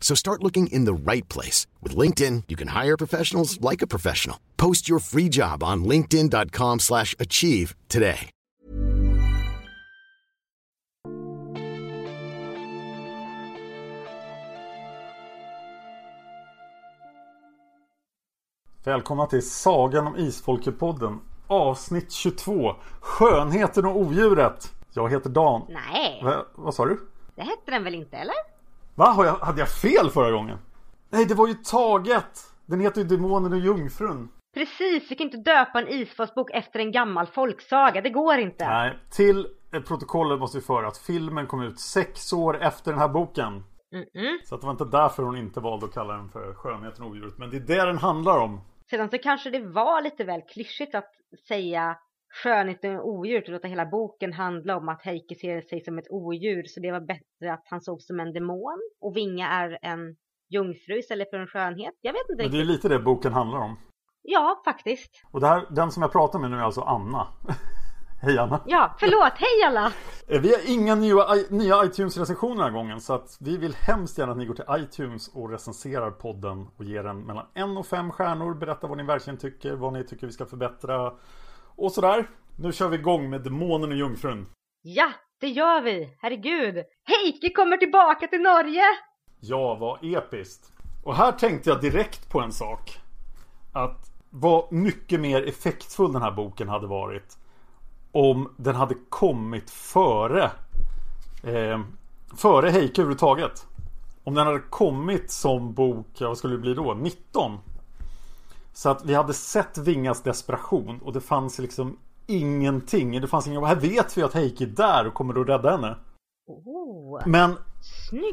[0.00, 1.68] So start looking in the right place.
[1.80, 4.40] With LinkedIn, you can hire professionals like a professional.
[4.56, 8.30] Post your free job on linkedin.com slash achieve today.
[18.84, 26.46] Välkomna till Sagan om Isfolket-podden Avsnitt 22 Skönheten och odjuret Jag heter Dan Nej, Va,
[26.54, 27.00] Vad sa du?
[27.34, 28.34] det hette den väl inte eller?
[28.94, 29.04] Va?
[29.04, 30.58] Har jag, hade jag fel förra gången?
[31.10, 32.52] Nej, det var ju taget!
[32.66, 36.92] Den heter ju Demonen och Jungfrun Precis, vi kan inte döpa en isfolksbok efter en
[36.92, 38.68] gammal folksaga, det går inte.
[38.68, 39.46] Nej, till
[39.86, 44.36] protokollet måste vi föra att filmen kom ut sex år efter den här boken Mm-mm.
[44.44, 47.10] Så att det var inte därför hon inte valde att kalla den för Skönheten och
[47.10, 48.60] odjuret Men det är det den handlar om
[48.90, 51.10] Sedan så kanske det var lite väl klyschigt att
[51.48, 51.98] säga
[52.42, 56.10] skönheten och odjuret och låta hela boken handla om att Heike ser sig som ett
[56.10, 60.16] odjur så det var bättre att han såg som en demon och Vinga är en
[60.48, 61.94] jungfru istället för en skönhet.
[62.00, 62.84] Jag vet inte Men det är riktigt.
[62.84, 63.78] lite det boken handlar om
[64.22, 65.22] Ja, faktiskt.
[65.32, 67.26] Och här, den som jag pratar med nu är alltså Anna
[68.22, 69.92] Hej Anna Ja, förlåt, hej alla!
[70.28, 74.18] Eh, Vi har inga nya, nya iTunes-recensioner den här gången så att vi vill hemskt
[74.18, 77.86] gärna att ni går till iTunes och recenserar podden och ger den mellan en och
[77.86, 78.54] fem stjärnor.
[78.54, 81.12] Berätta vad ni verkligen tycker, vad ni tycker vi ska förbättra
[81.80, 82.28] och sådär.
[82.56, 84.46] Nu kör vi igång med Demonen och Jungfrun.
[84.82, 86.16] Ja, det gör vi!
[86.18, 86.74] Herregud!
[87.04, 88.82] Heike kommer tillbaka till Norge!
[89.40, 90.72] Ja, vad episkt.
[91.04, 92.98] Och här tänkte jag direkt på en sak.
[93.72, 97.38] Att vad mycket mer effektfull den här boken hade varit
[98.12, 100.50] om den hade kommit före
[101.44, 101.80] eh,
[102.36, 103.66] före Heike överhuvudtaget.
[104.24, 106.94] Om den hade kommit som bok, vad skulle det bli då?
[106.94, 107.58] 19.
[108.72, 113.20] Så att vi hade sett Vingas desperation och det fanns liksom ingenting.
[113.20, 115.96] Det fanns ingen, här vet vi att Heike är där och kommer att rädda henne.
[116.46, 117.56] Oh, Men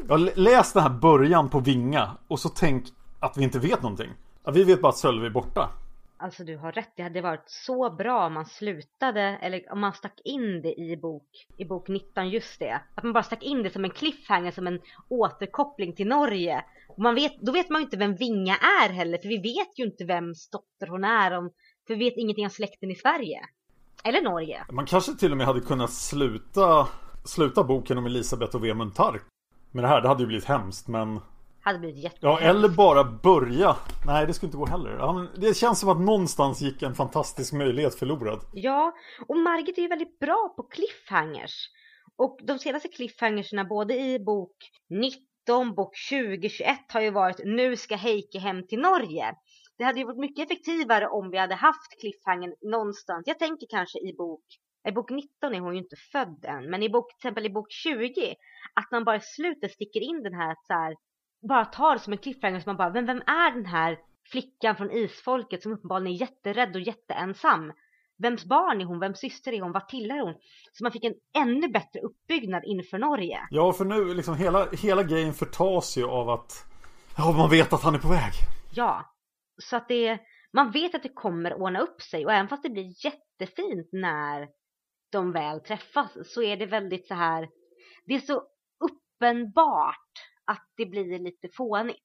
[0.08, 2.84] jag lä- läs den här början på Vinga och så tänk
[3.20, 4.10] att vi inte vet någonting.
[4.52, 5.70] Vi vet bara att Sölve är borta.
[6.20, 9.92] Alltså du har rätt, det hade varit så bra om man slutade, eller om man
[9.92, 12.80] stack in det i bok, i bok 19, just det.
[12.94, 16.64] Att man bara stack in det som en cliffhanger, som en återkoppling till Norge.
[16.88, 19.78] Och man vet, då vet man ju inte vem Vinga är heller, för vi vet
[19.78, 21.50] ju inte vem dotter hon är, om,
[21.86, 23.40] för vi vet ingenting om släkten i Sverige.
[24.04, 24.64] Eller Norge.
[24.72, 26.88] Man kanske till och med hade kunnat sluta,
[27.24, 29.22] sluta boken om Elisabeth och Vemund Tark.
[29.72, 31.20] Med det här, det hade ju blivit hemskt men...
[31.60, 32.18] Hade blivit jätte.
[32.20, 33.76] Ja, eller bara börja.
[34.06, 34.96] Nej, det skulle inte gå heller.
[34.98, 38.40] Ja, Det känns som att någonstans gick en fantastisk möjlighet förlorad.
[38.52, 38.92] Ja,
[39.28, 41.68] och Margit är ju väldigt bra på cliffhangers.
[42.16, 44.56] Och de senaste cliffhangersna både i bok
[44.90, 49.34] 19, bok 20, 21 har ju varit nu ska Heike hem till Norge.
[49.78, 53.22] Det hade ju varit mycket effektivare om vi hade haft cliffhangern någonstans.
[53.26, 54.44] Jag tänker kanske i bok,
[54.88, 57.50] i bok 19 är hon ju inte född än, men i bok, till exempel i
[57.50, 58.34] bok 20,
[58.74, 60.94] att man bara i slutet sticker in den här att så här,
[61.48, 63.98] bara tar det som en cliffhanger så man bara, vem, vem är den här
[64.30, 67.72] flickan från isfolket som uppenbarligen är jätterädd och jätteensam?
[68.22, 69.00] Vems barn är hon?
[69.00, 69.72] Vems syster är hon?
[69.72, 70.34] Vart tillhör hon?
[70.72, 73.38] Så man fick en ännu bättre uppbyggnad inför Norge.
[73.50, 76.52] Ja, för nu liksom hela, hela grejen förtas ju av att...
[77.16, 78.32] Ja, man vet att han är på väg.
[78.74, 79.14] Ja,
[79.62, 80.18] så att det,
[80.52, 84.48] man vet att det kommer ordna upp sig och även fast det blir jättefint när
[85.12, 87.48] de väl träffas så är det väldigt så här,
[88.04, 88.42] det är så
[88.80, 90.12] uppenbart
[90.48, 91.98] att det blir lite fånigt.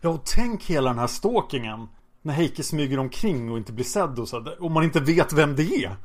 [0.00, 1.88] Ja, och tänk hela den här stalkingen.
[2.22, 4.56] När Heike smyger omkring och inte blir sedd och så.
[4.60, 5.96] Och man inte vet vem det är.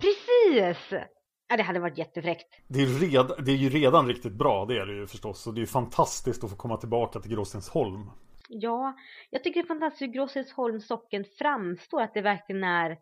[0.00, 1.00] Precis!
[1.48, 2.48] Ja, det hade varit jättefräckt.
[2.68, 5.46] Det är, red, det är ju redan riktigt bra, det är det ju förstås.
[5.46, 8.10] Och det är ju fantastiskt att få komma tillbaka till Gråstensholm.
[8.48, 8.96] Ja,
[9.30, 12.02] jag tycker det är fantastiskt hur Gråstensholms socken framstår.
[12.02, 12.98] Att det verkligen är,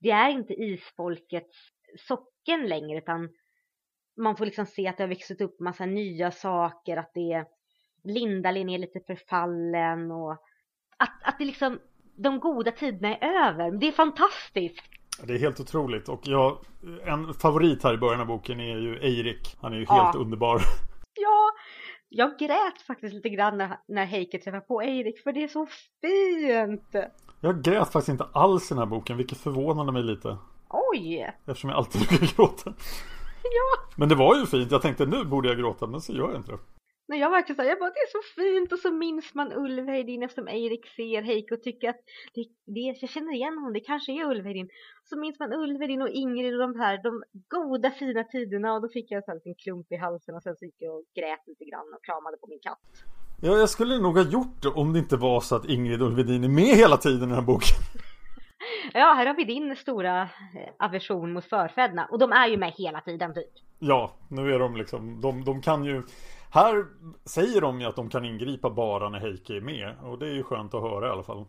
[0.00, 1.56] det är inte isfolkets
[2.08, 3.28] socken längre utan
[4.16, 6.96] man får liksom se att det har vuxit upp massa nya saker.
[6.96, 7.44] Att det är,
[8.04, 10.32] Lindalen är lite förfallen och
[10.96, 11.78] att, att det liksom,
[12.16, 13.70] de goda tiderna är över.
[13.70, 14.82] Det är fantastiskt.
[15.26, 16.58] Det är helt otroligt och jag,
[17.04, 19.56] en favorit här i början av boken är ju Eirik.
[19.60, 20.20] Han är ju helt Ja.
[20.20, 20.60] underbar.
[21.14, 21.50] Ja,
[22.08, 25.66] jag grät faktiskt lite grann när, när Heike träffar på Erik för det är så
[26.00, 26.94] fint.
[27.40, 30.38] Jag grät faktiskt inte alls i den här boken, vilket förvånade mig lite.
[30.68, 31.32] Oj!
[31.46, 32.74] Eftersom jag alltid brukar gråta.
[33.58, 36.28] Ja, Men det var ju fint, jag tänkte nu borde jag gråta, men så gör
[36.28, 36.58] jag inte det.
[37.08, 40.22] när jag verkligen sa, jag bara det är så fint och så minns man Ulvhedin
[40.22, 42.00] eftersom Erik ser Heike och tycker att
[42.34, 42.44] det,
[42.74, 44.68] det, jag känner igen honom, det kanske är Ulvhedin.
[45.04, 47.22] Så minns man Ulvhedin och Ingrid och de här, de
[47.56, 50.64] goda fina tiderna och då fick jag en liten klump i halsen och sen så
[50.64, 52.84] gick jag och grät lite grann och kramade på min katt.
[53.44, 56.44] Ja, jag skulle nog ha gjort det om det inte var så att Ingrid Ulvedin
[56.44, 57.76] är med hela tiden i den här boken.
[58.94, 60.28] Ja, här har vi din stora eh,
[60.78, 63.52] aversion mot förfäderna och de är ju med hela tiden typ.
[63.78, 66.02] Ja, nu är de liksom, de, de kan ju
[66.50, 66.84] Här
[67.24, 70.34] säger de ju att de kan ingripa bara när Heike är med Och det är
[70.34, 71.44] ju skönt att höra i alla fall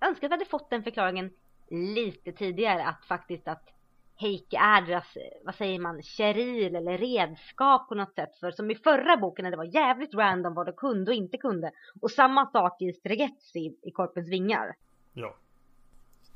[0.00, 1.30] Jag önskar att vi hade fått den förklaringen
[1.70, 3.68] lite tidigare att faktiskt att
[4.16, 8.36] Heike är deras, eh, vad säger man, keril eller redskap på något sätt.
[8.40, 11.38] För som i förra boken när det var jävligt random vad de kunde och inte
[11.38, 11.70] kunde.
[12.00, 14.74] Och samma sak i Stregetzi i Korpens vingar.
[15.12, 15.34] Ja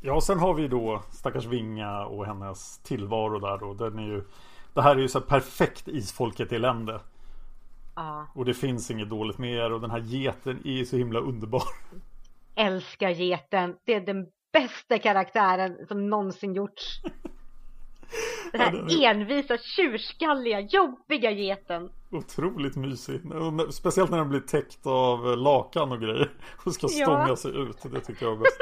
[0.01, 4.25] Ja, sen har vi då stackars Vinga och hennes tillvaro där då Den är ju
[4.75, 7.01] Det här är ju så här perfekt isfolket-elände
[7.97, 11.21] Ja, Och det finns inget dåligt med er och den här geten är så himla
[11.21, 11.63] underbar
[12.55, 13.75] älskar geten.
[13.85, 17.01] Det är den bästa karaktären som någonsin gjorts.
[18.53, 21.91] Den Ja, den här är- envisa, tjurskalliga, jobbiga geten.
[22.11, 23.21] Otroligt mysig
[23.71, 26.31] Speciellt när den blir täckt av lakan och grejer
[26.67, 27.05] Och ska Ja.
[27.07, 28.57] stånga sig ut Det tycker jag är bäst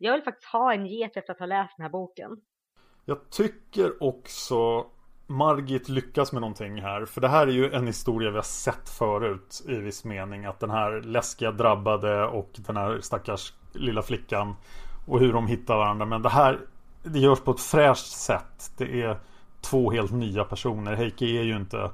[0.00, 2.36] Jag vill faktiskt ha en get efter att ha läst den här boken.
[3.04, 4.86] Jag tycker också
[5.26, 7.04] Margit lyckas med någonting här.
[7.04, 10.44] För det här är ju en historia vi har sett förut i viss mening.
[10.44, 14.54] Att den här läskiga drabbade och den här stackars lilla flickan.
[15.06, 16.06] Och hur de hittar varandra.
[16.06, 16.58] Men det här
[17.02, 18.72] det görs på ett fräscht sätt.
[18.76, 19.18] Det är
[19.60, 20.94] två helt nya personer.
[20.94, 21.90] Heike är ju inte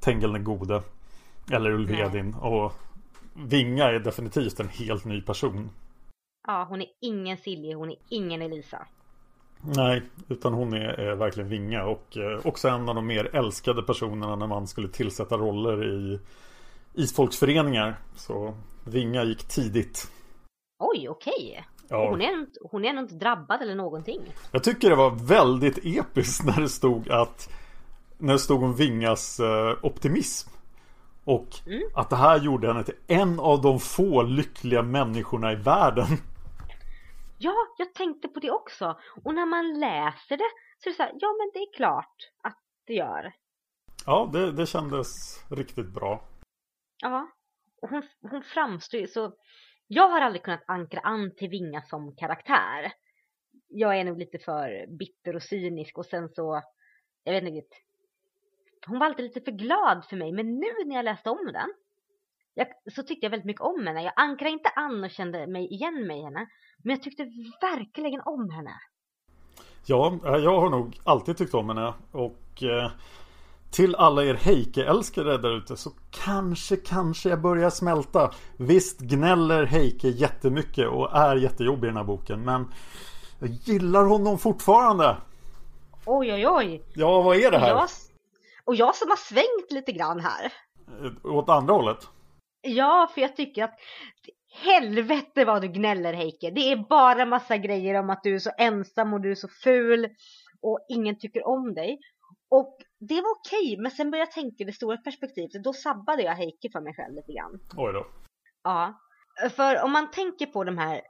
[0.00, 0.82] Tengel den gode.
[1.52, 2.34] Eller Ulvedin.
[2.34, 2.72] Och
[3.34, 5.70] Vinga är definitivt en helt ny person.
[6.46, 8.86] Ja, hon är ingen Silje, hon är ingen Elisa.
[9.60, 13.82] Nej, utan hon är, är verkligen Vinga och eh, också en av de mer älskade
[13.82, 16.20] personerna när man skulle tillsätta roller i
[16.94, 17.96] isfolksföreningar.
[18.16, 18.54] Så
[18.84, 20.10] Vinga gick tidigt.
[20.78, 21.64] Oj, okej.
[21.88, 22.10] Ja.
[22.10, 24.20] Hon, är, hon är nog inte drabbad eller någonting.
[24.52, 27.48] Jag tycker det var väldigt episkt när det stod att
[28.18, 30.50] när det stod om Vingas eh, optimism.
[31.24, 31.48] Och
[31.94, 36.06] att det här gjorde henne till en av de få lyckliga människorna i världen.
[37.38, 38.98] Ja, jag tänkte på det också.
[39.24, 42.16] Och när man läser det så är det så här, ja men det är klart
[42.42, 43.32] att det gör.
[44.06, 45.08] Ja, det, det kändes
[45.50, 46.24] riktigt bra.
[47.02, 47.28] Ja,
[47.82, 49.32] och hon, hon framstår ju så...
[49.86, 52.92] Jag har aldrig kunnat ankra an till Vinga som karaktär.
[53.68, 56.62] Jag är nog lite för bitter och cynisk och sen så...
[57.24, 57.78] Jag vet inte riktigt.
[58.86, 61.74] Hon var alltid lite för glad för mig, men nu när jag läste om den
[62.54, 64.02] jag, så tyckte jag väldigt mycket om henne.
[64.02, 66.46] Jag ankrade inte an och kände mig igen i henne.
[66.84, 67.22] Men jag tyckte
[67.60, 68.72] verkligen om henne.
[69.86, 72.90] Ja, eh, jag har nog alltid tyckt om henne och eh,
[73.70, 78.30] till alla er Heike-älskare där ute så kanske, kanske jag börjar smälta.
[78.56, 82.72] Visst gnäller Heike jättemycket och är jättejobbig i den här boken men
[83.38, 85.16] jag gillar honom fortfarande.
[86.06, 86.82] Oj, oj, oj.
[86.94, 87.68] Ja, vad är det Och här?
[87.68, 87.88] jag,
[88.64, 90.52] och jag som har svängt lite grann här.
[91.04, 92.08] Eh, Åt andra hållet?
[92.64, 93.74] Ja, för jag tycker att
[94.64, 96.50] helvete vad du gnäller Heike.
[96.50, 99.48] Det är bara massa grejer om att du är så ensam och du är så
[99.48, 100.08] ful
[100.62, 101.98] och ingen tycker om dig.
[102.48, 105.64] Och det var okej, men sen började jag tänka i det stora perspektivet.
[105.64, 107.60] Då sabbade jag Heike för mig själv lite grann.
[107.76, 108.06] Oj då.
[108.62, 109.00] Ja,
[109.50, 111.00] för om man tänker på de här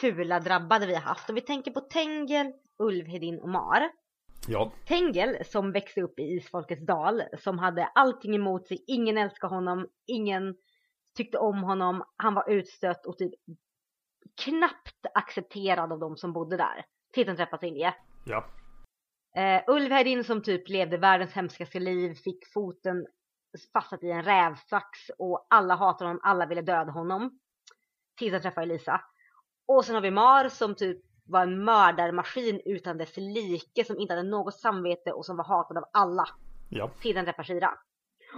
[0.00, 1.28] fula drabbade vi har haft.
[1.28, 3.90] Om vi tänker på Tengel, Ulvhedin och Mar.
[4.48, 9.54] Ja, Tengel som växte upp i Isfolkets dal, som hade allting emot sig, ingen älskade
[9.54, 10.54] honom, ingen
[11.20, 13.32] tyckte om honom, han var utstött och typ
[14.44, 16.84] knappt accepterad av de som bodde där.
[17.12, 17.94] Tills han träffade Silje.
[18.24, 18.44] ja.
[19.38, 23.06] Uh, Ulvhedin som typ levde världens hemskaste liv, fick foten
[23.72, 27.38] fastsatt i en rävsax och alla hatade honom, alla ville döda honom.
[28.18, 29.00] Tills han träffade Elisa.
[29.66, 34.14] Och sen har vi Mar som typ var en mördarmaskin utan dess like som inte
[34.14, 36.24] hade något samvete och som var hatad av alla.
[36.68, 36.90] Ja.
[37.00, 37.78] Till den träffar Shira.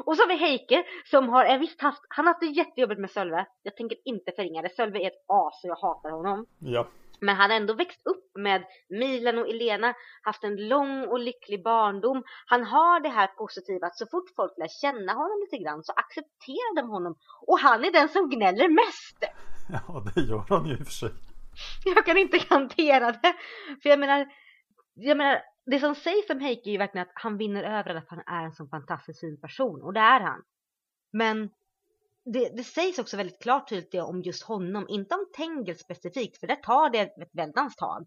[0.05, 3.01] Och så har vi Heike som har en visst haft, han har haft det jättejobbigt
[3.01, 3.47] med Sölve.
[3.63, 4.69] Jag tänker inte förringa det.
[4.77, 6.47] Sölve är ett as och jag hatar honom.
[6.59, 6.87] Ja.
[7.21, 11.63] Men han har ändå växt upp med Milan och Elena, haft en lång och lycklig
[11.65, 12.23] barndom.
[12.47, 15.93] Han har det här positiva att så fort folk lär känna honom lite grann så
[15.93, 17.15] accepterar de honom.
[17.47, 19.19] Och han är den som gnäller mest.
[19.69, 21.11] Ja, det gör han ju i och för sig.
[21.85, 23.35] Jag kan inte garantera det.
[23.83, 24.27] För jag menar,
[24.95, 28.09] jag menar, det som sägs om Heike är ju verkligen att han vinner över att
[28.09, 29.83] han är en sån fantastiskt fin person.
[29.83, 30.42] Och det är han.
[31.12, 31.50] Men
[32.25, 34.87] det, det sägs också väldigt klart tydligt om just honom.
[34.88, 38.07] Inte om Tengel specifikt, för där tar det ett väldans tag.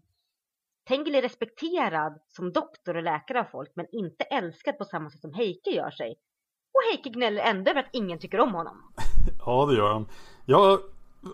[0.88, 5.20] Tengel är respekterad som doktor och läkare av folk, men inte älskad på samma sätt
[5.20, 6.14] som Heike gör sig.
[6.72, 8.92] Och Heike gnäller ändå över att ingen tycker om honom.
[9.46, 10.08] Ja, det gör han.
[10.44, 10.80] Jag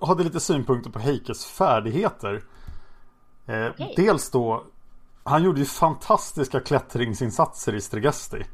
[0.02, 2.42] hade lite synpunkter på Heikes färdigheter.
[3.46, 3.94] Eh, Okej.
[3.96, 4.64] Dels då,
[5.24, 8.44] han gjorde ju fantastiska klättringsinsatser i Stregesti.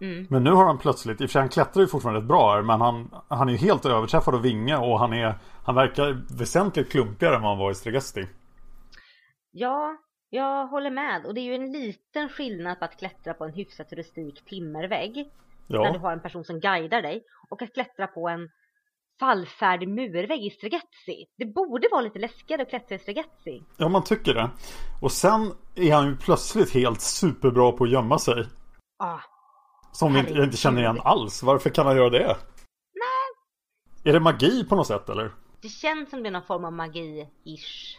[0.00, 0.26] Mm.
[0.30, 2.54] Men nu har han plötsligt, i och för sig han klättrar ju fortfarande rätt bra
[2.54, 6.36] här, men han, han är ju helt överträffad av Vinge och han är, han verkar
[6.38, 8.26] väsentligt klumpigare än vad han var i Stregesti.
[9.50, 9.96] Ja,
[10.30, 11.26] jag håller med.
[11.26, 15.16] Och det är ju en liten skillnad på att klättra på en hyfsat rustik timmervägg.
[15.66, 17.24] När du Ja, har en person som guidar dig.
[17.48, 18.48] Och att klättra på en
[19.20, 21.26] fallfärdig murvägg i Stregetsi.
[21.38, 23.62] Det borde vara lite läskigare att klättra i Stregetsi.
[23.76, 24.50] ja, man tycker det.
[25.02, 28.44] Och sen är han ju plötsligt helt superbra på att gömma sig.
[28.98, 29.18] Ah,
[29.92, 31.42] Som vi inte, jag inte känner igen alls.
[31.42, 32.36] Varför kan han göra det?
[32.94, 34.04] Nej.
[34.04, 35.32] Är det magi på något sätt eller?
[35.62, 37.96] det känns som det är någon form av magi-ish.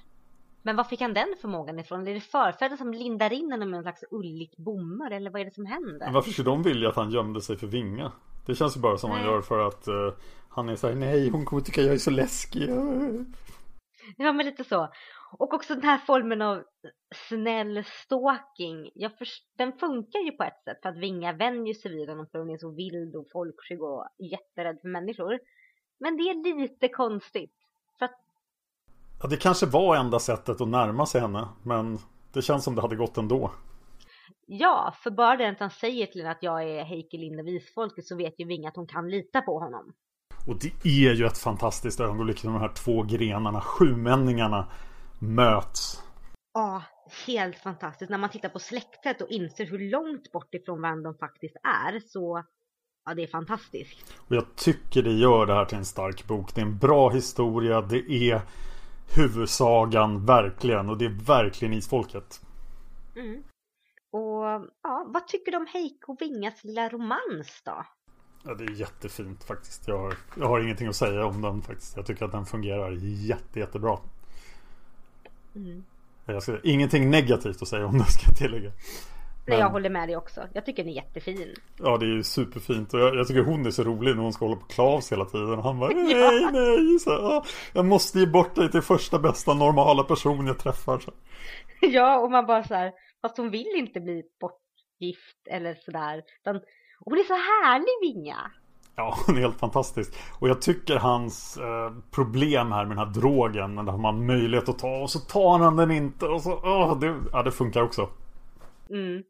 [0.65, 2.07] Men var fick han den förmågan ifrån?
[2.07, 5.12] Är det förfäder som lindar in honom med en slags ulligt bomull?
[5.12, 6.05] Eller vad är det som händer?
[6.05, 8.12] Men varför skulle de vilja att han gömde sig för Vinga?
[8.45, 9.29] Det känns ju bara som han Nej.
[9.29, 10.13] gör för att eh,
[10.50, 12.69] han är såhär Nej hon kommer tycka jag är så läskig
[14.17, 14.89] Ja, men lite så.
[15.38, 16.63] Och också den här formen av
[17.15, 18.89] snäll stalking.
[19.57, 22.50] Den funkar ju på ett sätt för att Vinga vänjer sig vid honom för hon
[22.50, 25.39] är så vild och folkskygg och jätterädd för människor.
[26.00, 27.53] Men det är lite konstigt.
[28.00, 28.25] För att,
[29.22, 32.00] Ja det kanske var enda sättet att närma sig henne Men
[32.34, 33.51] det känns som det hade gått ändå
[34.48, 38.05] ja, för bara det att han säger till henne att jag är Heike Linde Visfolket
[38.05, 39.93] så vet ju Vinga att hon kan lita på honom.
[40.48, 44.67] Och det är ju ett fantastiskt ögonblick när de här två grenarna, sjumänningarna
[45.19, 46.01] möts
[46.53, 46.84] Ja,
[47.27, 48.12] helt fantastiskt.
[48.12, 52.00] När man tittar på släktet och inser hur långt bort ifrån varandra de faktiskt är
[52.00, 52.43] så
[53.05, 54.13] ja, det är fantastiskt.
[54.17, 57.10] Och jag tycker det gör det här till en stark bok Det är en bra
[57.10, 58.41] historia Det är
[59.13, 62.41] huvudsagan verkligen Och det är verkligen Isfolket
[63.15, 63.43] Mm.
[64.12, 67.85] Och ja, vad tycker du om Heike och Vingas lilla romans då?
[68.43, 69.88] Ja, det är jättefint faktiskt.
[69.88, 71.95] Jag har, jag har ingenting att säga om den faktiskt.
[71.95, 74.00] Jag tycker att den fungerar jätte, jättebra.
[75.55, 75.83] Mm.
[76.25, 78.71] Jag ska, ingenting negativt att säga om den ska jag tillägga.
[79.47, 80.47] Nej, jag Men- håller med dig också.
[80.53, 81.53] Jag tycker den är jättefin.
[81.79, 82.93] Ja, det är ju superfint.
[82.93, 85.25] Och jag, jag tycker hon är så rolig när hon ska hålla på Klavs hela
[85.25, 85.49] tiden.
[85.49, 86.99] Och han bara nej, nej.
[86.99, 90.99] Så, här, "Ah, jag måste ge bort dig till första bästa normala person jag träffar.
[90.99, 91.11] Så.
[91.81, 96.23] ja, och man bara så här, fast hon vill inte bli bortgift eller sådär.
[96.41, 96.61] Utan,
[96.99, 98.51] hon är så härlig Vinga.
[98.95, 100.13] Ja, hon är helt fantastisk.
[100.39, 103.75] Och jag tycker hans eh, problem här med den här drogen.
[103.75, 106.25] När man har möjlighet att ta och så tar han den inte.
[106.25, 108.09] Och så, åh, det, ja, det funkar också.
[108.89, 109.23] Mm.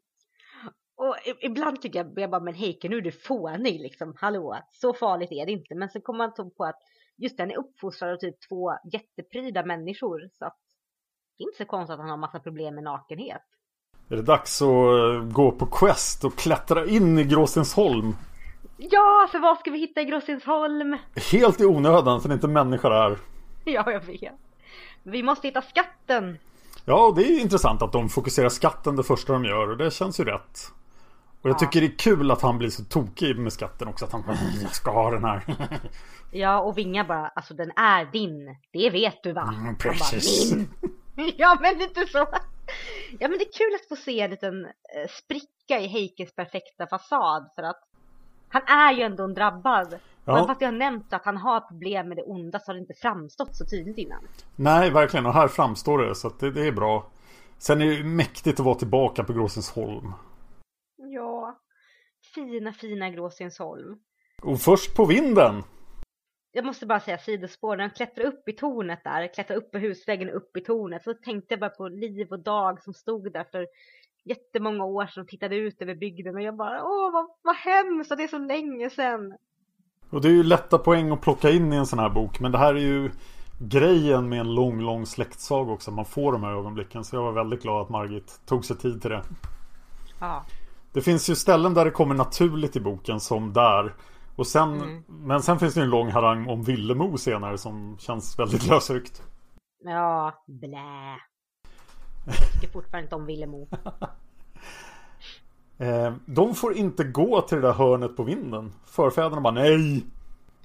[1.06, 4.94] Och ibland tycker jag, jag bara, men Heike nu är du fånig liksom, hallå, så
[4.94, 5.74] farligt är det inte.
[5.74, 6.78] Men så kommer man på att
[7.16, 10.20] just den är uppfostrad av typ två jättepryda människor.
[10.38, 10.56] Så att
[11.38, 13.42] det är inte så konstigt att han har massa problem med nakenhet.
[14.08, 18.16] Är det dags att eh, gå på quest och klättra in i Gråstensholm?
[18.76, 20.96] Ja, för vad ska vi hitta i Gråstensholm?
[21.32, 23.18] Helt i onödan, för det är inte människor här.
[23.64, 24.34] Ja, jag vet.
[25.02, 26.38] Vi måste hitta skatten.
[26.84, 29.90] Ja, och det är intressant att de fokuserar skatten det första de gör och det
[29.90, 30.72] känns ju rätt.
[31.46, 31.58] Och jag Ja.
[31.58, 34.04] tycker det är kul att han blir så tokig med skatten också.
[34.04, 35.42] Att han bara, jag ska ha den här.
[36.30, 38.56] Ja, och Vinga bara, alltså den är din.
[38.72, 39.54] Det vet du va?
[39.58, 40.50] Mm, precis.
[40.54, 40.64] Bara,
[41.16, 41.32] min.
[41.36, 42.18] ja, men lite så.
[43.18, 46.86] Ja, men det är kul att få se en liten eh, spricka i Heikes perfekta
[46.86, 47.80] fasad för att
[48.48, 49.98] han är ju ändå en drabbad.
[50.24, 50.32] Ja.
[50.32, 52.74] Och även fast jag har nämnt att han har problem med det onda så har
[52.74, 54.24] det inte framstått så tydligt innan.
[54.56, 55.26] Nej, verkligen.
[55.26, 56.14] Och här framstår det.
[56.14, 57.06] Så det, det är bra.
[57.58, 60.12] Sen är det mäktigt att vara tillbaka på Gråstensholm.
[61.16, 61.58] Ja,
[62.34, 63.98] fina, fina Gråstensholm.
[64.42, 65.62] Och först på vinden.
[66.52, 69.78] jag måste bara säga sidospår, när han klättrar upp i tornet där, klättrar upp på
[69.78, 73.44] husväggen upp i tornet, så tänkte jag bara på Liv och Dag som stod där
[73.44, 73.66] för
[74.24, 78.10] jättemånga år sedan och tittade ut över bygden och jag bara, åh vad, vad hemskt
[78.10, 79.36] och det är så länge sedan.
[80.10, 82.40] Och det är ju lätta poäng att plocka in i en sån här bok.
[82.40, 83.10] Men det här är ju
[83.60, 85.90] grejen med en lång, lång släktsaga också.
[85.90, 87.04] Man får de här ögonblicken.
[87.04, 89.22] Så jag var väldigt glad att Margit tog sig tid till det.
[90.20, 90.44] Ja.
[90.96, 93.94] Det finns ju ställen där det kommer naturligt i boken som där.
[94.36, 95.04] Och sen, Mm.
[95.08, 99.22] Men sen finns det en lång harang om Villemo senare som känns väldigt lösryckt.
[99.78, 101.18] Ja, blä.
[102.26, 103.68] Jag tycker fortfarande inte om Villemo.
[105.78, 108.72] Eh, de får inte gå till det där hörnet på vinden.
[108.86, 110.06] Förfäderna bara nej.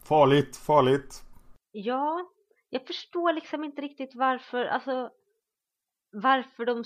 [0.03, 1.23] Farligt, farligt.
[1.71, 2.25] Ja,
[2.69, 5.09] jag förstår liksom inte riktigt varför, alltså
[6.11, 6.83] varför de...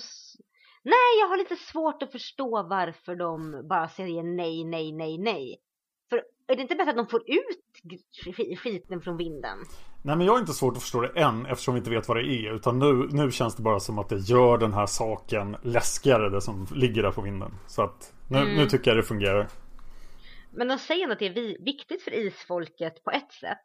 [0.86, 5.58] Nej, jag har lite svårt att förstå varför de bara säger nej, nej, nej, nej.
[6.10, 7.62] För är det inte bättre att de får ut
[8.26, 9.58] sk- skiten från vinden?
[10.04, 12.18] Nej men jag har inte svårt att förstå det än eftersom vi inte vet vad
[12.18, 12.56] det är.
[12.56, 16.42] Utan nu, nu känns det bara som att det gör den här saken läskigare det
[16.42, 17.52] som ligger där på vinden.
[17.68, 18.56] Så att nu, Mm.
[18.56, 19.48] nu tycker jag det fungerar.
[20.52, 23.64] Men de säger att det är vi- viktigt för isfolket på ett sätt.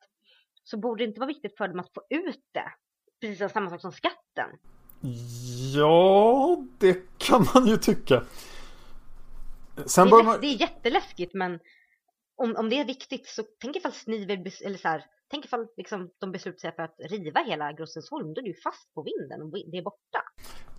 [0.64, 2.72] Så borde det inte vara viktigt för dem att få ut det.
[3.20, 4.50] Precis samma sak som skatten.
[5.74, 8.22] Ja, det kan man ju tycka.
[9.76, 10.40] Det Sen är, bör läs- man...
[10.40, 11.58] det är jätteläskigt men
[12.36, 15.66] om, om det är viktigt så tänk ifall Snivel, bes- eller så här, tänk ifall
[15.76, 19.42] liksom de beslutar sig för att riva hela Grossensholm, då är du fast på vinden
[19.42, 20.22] och det är borta.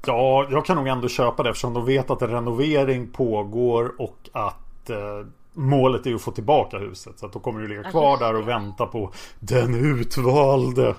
[0.06, 4.30] Ja, jag kan nog ändå köpa det eftersom de vet att en renovering pågår och
[4.34, 7.20] att eh, målet är att få tillbaka huset.
[7.20, 10.96] Så att då kommer du ligga kvar där och vänta på den utvalde.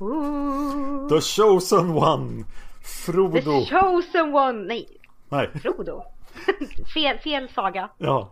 [0.00, 2.44] Ooh, The chosen one.
[2.82, 3.40] Frodo.
[3.40, 4.66] the chosen one!
[4.66, 4.86] Nej,
[5.28, 6.04] Nej, Frodo.
[6.94, 7.90] fel, fel saga.
[7.98, 8.30] ja.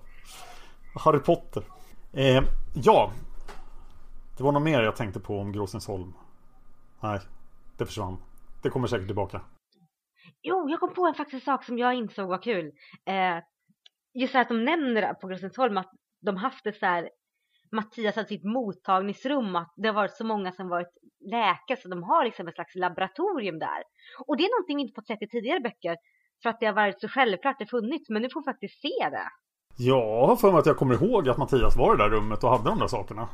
[1.05, 1.63] Harry Potter.
[2.13, 2.43] Eh,
[2.75, 3.13] ja.
[4.37, 6.13] Det var något mer jag tänkte på om Gråsensholm.
[7.01, 7.21] Nej,
[7.77, 8.17] det försvann.
[8.63, 9.41] Det kommer säkert tillbaka.
[10.43, 12.73] Jo, jag kom på en faktiskt sak som jag insåg var kul.
[13.07, 13.39] Eh,
[14.15, 15.91] just att de nämner på Grossensholm att
[16.21, 17.11] de haft det så här
[17.73, 20.93] Mattias hade sitt mottagningsrum att det har varit så många som varit
[21.25, 23.83] läkare så de har liksom ett slags laboratorium där.
[24.27, 25.97] Och det är någonting vi inte fått sett i tidigare böcker
[26.43, 29.11] för att det har varit så självklart det funnits men nu får vi faktiskt se
[29.11, 29.29] det.
[29.93, 32.65] Har för att jag kommer ihåg att Mattias var i det där rummet och hade
[32.65, 33.29] de där sakerna.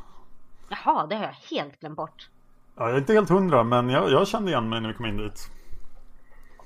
[0.69, 2.29] Jaha, det har jag helt glömt bort.
[2.75, 5.05] Ja, jag är inte helt hundra men jag, jag kände igen mig när vi kom
[5.05, 5.51] in dit.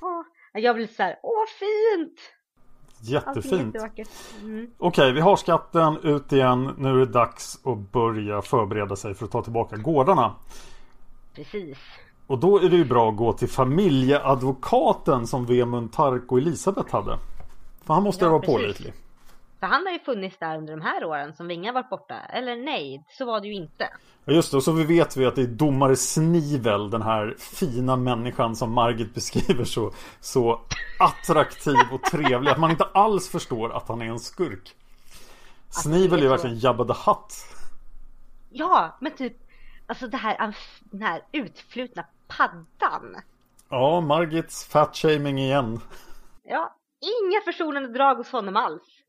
[0.02, 2.20] Åh, jag blir så här, åh fint!
[3.26, 3.76] Allting är Jättefint.
[4.42, 4.72] Mm.
[4.78, 6.72] Okej, vi har skatten ut igen.
[6.78, 10.36] Nu är det dags att börja förbereda sig för att ta tillbaka gårdarna.
[11.36, 11.78] Precis.
[12.28, 16.92] Och då är det ju bra att gå till familjeadvokaten som Vemund Tark och Elisabeth
[16.92, 17.18] hade.
[17.86, 18.56] För han måste Ja, vara precis.
[18.56, 18.94] pålitlig.
[19.60, 22.16] För han har ju funnits där under de här åren som Vinga varit borta.
[22.16, 23.90] Eller nej, så var det ju inte.
[24.26, 27.36] Ja just det, och så vi vet vi att det är domare Snivel, den här
[27.40, 30.62] fina människan som Margit beskriver så, så
[31.00, 34.76] attraktiv och trevlig att man inte alls förstår att han är en skurk.
[35.70, 37.34] Snivel är är verkligen Jabba the Hutt.
[38.50, 39.43] Ja, men typ
[39.94, 43.16] alltså det här, den här utflutna paddan.
[43.70, 45.80] Ja, Margits fatshaming igen.
[46.44, 49.04] Ja, inga försonande drag hos honom alls.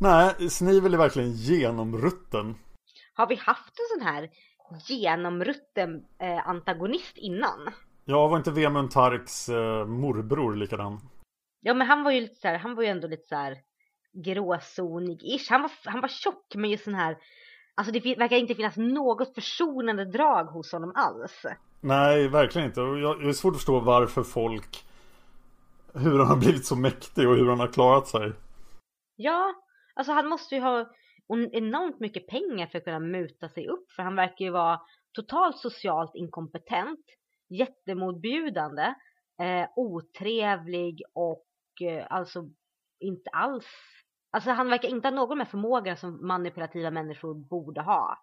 [0.00, 2.54] Nej, Snivel är verkligen genomrutten.
[3.14, 4.30] Har vi haft en sån här
[4.86, 7.70] genomrutten eh, antagonist innan?
[8.04, 11.00] Ja, var inte Vemund Tarks eh, morbror likadan?
[11.60, 13.58] Ja, men han var ju lite så här, han var ju ändå lite så här
[14.12, 15.46] gråzonig-ish.
[15.50, 17.16] Han var, han var tjock men just sån här,
[17.74, 21.42] alltså det verkar inte finnas något försonande drag hos honom alls.
[21.80, 22.80] Nej, verkligen inte.
[22.80, 24.84] Och jag, det är svårt att förstå varför folk...
[25.94, 28.32] Hur han har blivit så mäktig och hur han har klarat sig.
[29.16, 29.54] Ja,
[29.94, 30.80] alltså han måste ju ha
[31.28, 33.90] en- enormt mycket pengar för att kunna muta sig upp.
[33.96, 34.80] För han verkar ju vara
[35.12, 37.04] totalt socialt inkompetent,
[37.48, 38.94] jättemotbjudande,
[39.42, 41.46] eh, otrevlig och
[41.82, 42.44] eh, alltså
[43.00, 43.66] inte alls...
[44.32, 48.18] Alltså han verkar inte ha någon med förmågan som manipulativa människor borde ha.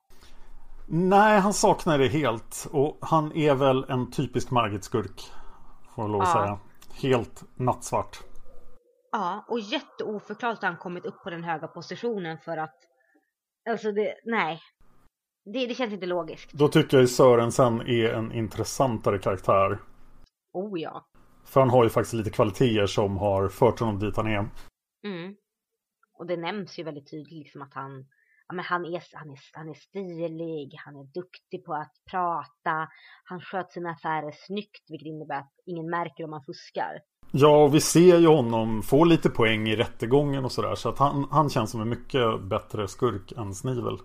[0.88, 2.68] Nej, han saknar det helt.
[2.72, 5.32] Och han är väl en typisk Margit-skurk.
[5.96, 6.34] Får jag lov att Ja.
[6.34, 6.60] säga.
[7.12, 8.18] Helt nattsvart.
[9.12, 12.76] Ja, och jätteoförklarligt har han kommit upp på den höga positionen för att...
[13.70, 14.60] Alltså det, nej.
[15.54, 16.54] Det, det känns inte logiskt.
[16.54, 19.80] Då tycker jag Sörensen är en intressantare karaktär.
[20.54, 21.06] Oh ja.
[21.46, 24.50] För han har ju faktiskt lite kvaliteter som har fört honom dit han är.
[25.06, 25.36] Mm.
[26.18, 28.06] Och det nämns ju väldigt tydligt liksom att han,
[28.48, 32.90] ja, men han, är, han, är, han är stilig, han är duktig på att prata,
[33.24, 37.00] han sköter sina affärer snyggt vilket innebär att ingen märker om han fuskar.
[37.32, 40.76] Ja, och vi ser ju honom få lite poäng i rättegången och sådär.
[40.76, 43.98] Så att han, han känns som en mycket bättre skurk än Snivel.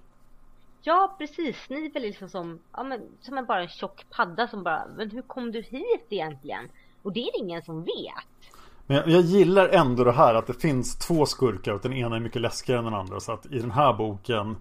[0.85, 4.63] Ja precis, Snivel är liksom som, ja, men, som en bara en tjock padda som
[4.63, 6.69] bara, men hur kom du hit egentligen?
[7.03, 8.53] Och det är det ingen som vet.
[8.87, 12.17] Men jag, jag gillar ändå det här att det finns två skurkar och den ena
[12.17, 13.21] är mycket läskigare än den andra.
[13.21, 14.57] Så att i den här boken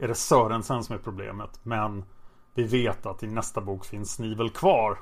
[0.00, 1.60] är det Sörensen som är problemet.
[1.62, 2.04] Men
[2.54, 4.98] vi vet att i nästa bok finns Snivel kvar.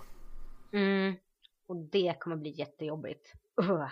[0.73, 1.15] Mm.
[1.69, 3.33] Och det kommer bli jättejobbigt.
[3.63, 3.87] Uh.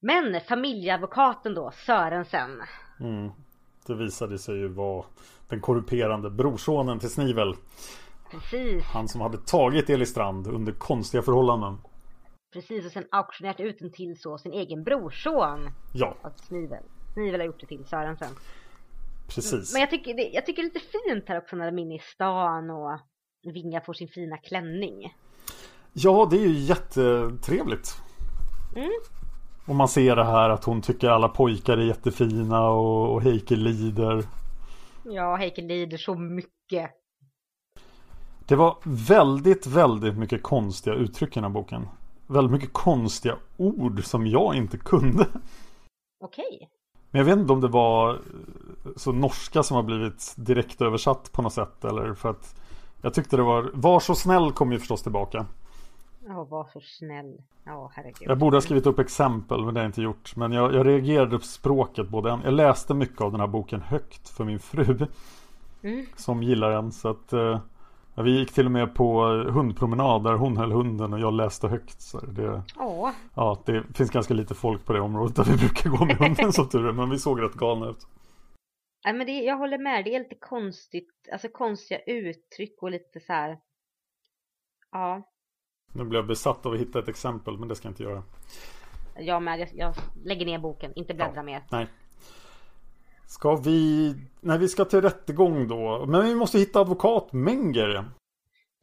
[0.00, 2.62] Men familjeadvokaten då, Sörensen.
[3.00, 3.30] Mm.
[3.86, 5.04] Det visade sig ju vara
[5.48, 7.54] den korrumperande brorsonen till Snivel.
[8.30, 8.84] Precis.
[8.84, 11.78] Han som hade tagit Elistrand under konstiga förhållanden.
[12.52, 15.70] Precis, och sen auktionerat ut den till så sin egen brorson.
[15.92, 16.82] Ja, Av Snivel.
[17.14, 18.34] Snivel har gjort det till Sörensen.
[19.28, 19.72] precis.
[19.72, 21.82] Men jag tycker, det, jag tycker det är lite fint här också när de är
[21.82, 22.98] inne i stan och
[23.52, 25.14] Vinga får sin fina klänning.
[25.92, 27.96] Ja, det är ju jättetrevligt.
[28.76, 28.90] Mm.
[29.66, 33.56] Och man ser det här att hon tycker alla pojkar är jättefina och, och Heike
[33.56, 34.24] lider.
[35.04, 36.90] Ja, Heike lider så mycket.
[38.48, 41.88] Det var väldigt, väldigt mycket konstiga uttryck i den här boken.
[42.28, 45.26] Väldigt mycket konstiga ord som jag inte kunde.
[46.20, 46.70] Okej.
[47.10, 48.18] Men jag vet inte om det var eh,
[48.96, 52.60] så norska som har blivit direkt översatt på något sätt eller för att
[53.02, 55.46] jag tyckte det var Var så snäll kom ju förstås tillbaka.
[56.26, 57.42] Ja, var så snäll.
[57.64, 58.28] Ja, herregud.
[58.28, 60.36] Jag borde ha skrivit upp exempel men det har jag inte gjort.
[60.36, 64.28] Men jag, jag reagerade på språket både Jag läste mycket av den här boken högt
[64.28, 65.06] för min fru.
[65.82, 66.06] Mm.
[66.16, 67.60] Som gillar den så att eh,
[68.18, 71.68] ja, Vi gick till och med på hundpromenad där hon höll hunden och jag läste
[71.68, 72.00] högt.
[72.00, 75.90] Så det, Åh, ja, det finns ganska lite folk på det området där vi brukar
[75.90, 76.92] gå med hunden som tur är.
[76.92, 78.06] Men vi såg rätt galna ut.
[79.04, 83.20] Nej men det, jag håller med, det är lite konstigt, alltså konstiga uttryck och lite
[83.20, 83.58] så här.
[84.92, 85.22] Ja,
[85.92, 88.22] Nu blev jag besatt av att hitta ett exempel men det ska jag inte göra.
[89.18, 91.42] jag med, jag, jag lägger ner boken, inte bläddra Ja.
[91.42, 91.62] mer.
[91.70, 91.86] Nej.
[93.28, 94.14] Ska vi...
[94.40, 96.06] Nej, vi ska till rättegång då.
[96.06, 98.10] Men vi måste hitta advokat Menger.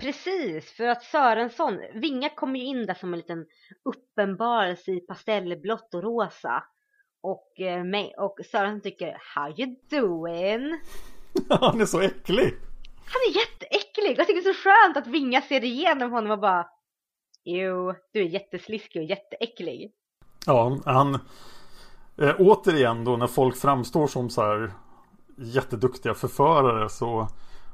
[0.02, 3.46] Precis, för att Sörensson, Vinga kommer ju in där som en liten
[3.86, 6.64] uppenbarelse i pastellblått och rosa.
[7.22, 10.80] Och, eh, och Sörensson tycker How you doing?
[11.50, 12.54] Han är så äcklig.
[13.06, 14.20] Han är jätteäcklig!
[14.20, 16.66] Jag tycker det är så skönt att Vinga ser igenom honom och bara
[17.44, 19.92] Jo, du är jättesliskig och jätteäcklig.
[20.46, 21.20] Ja, han...
[22.22, 24.72] Eh, återigen då när folk framstår som så här
[25.38, 27.28] jätteduktiga förförare så...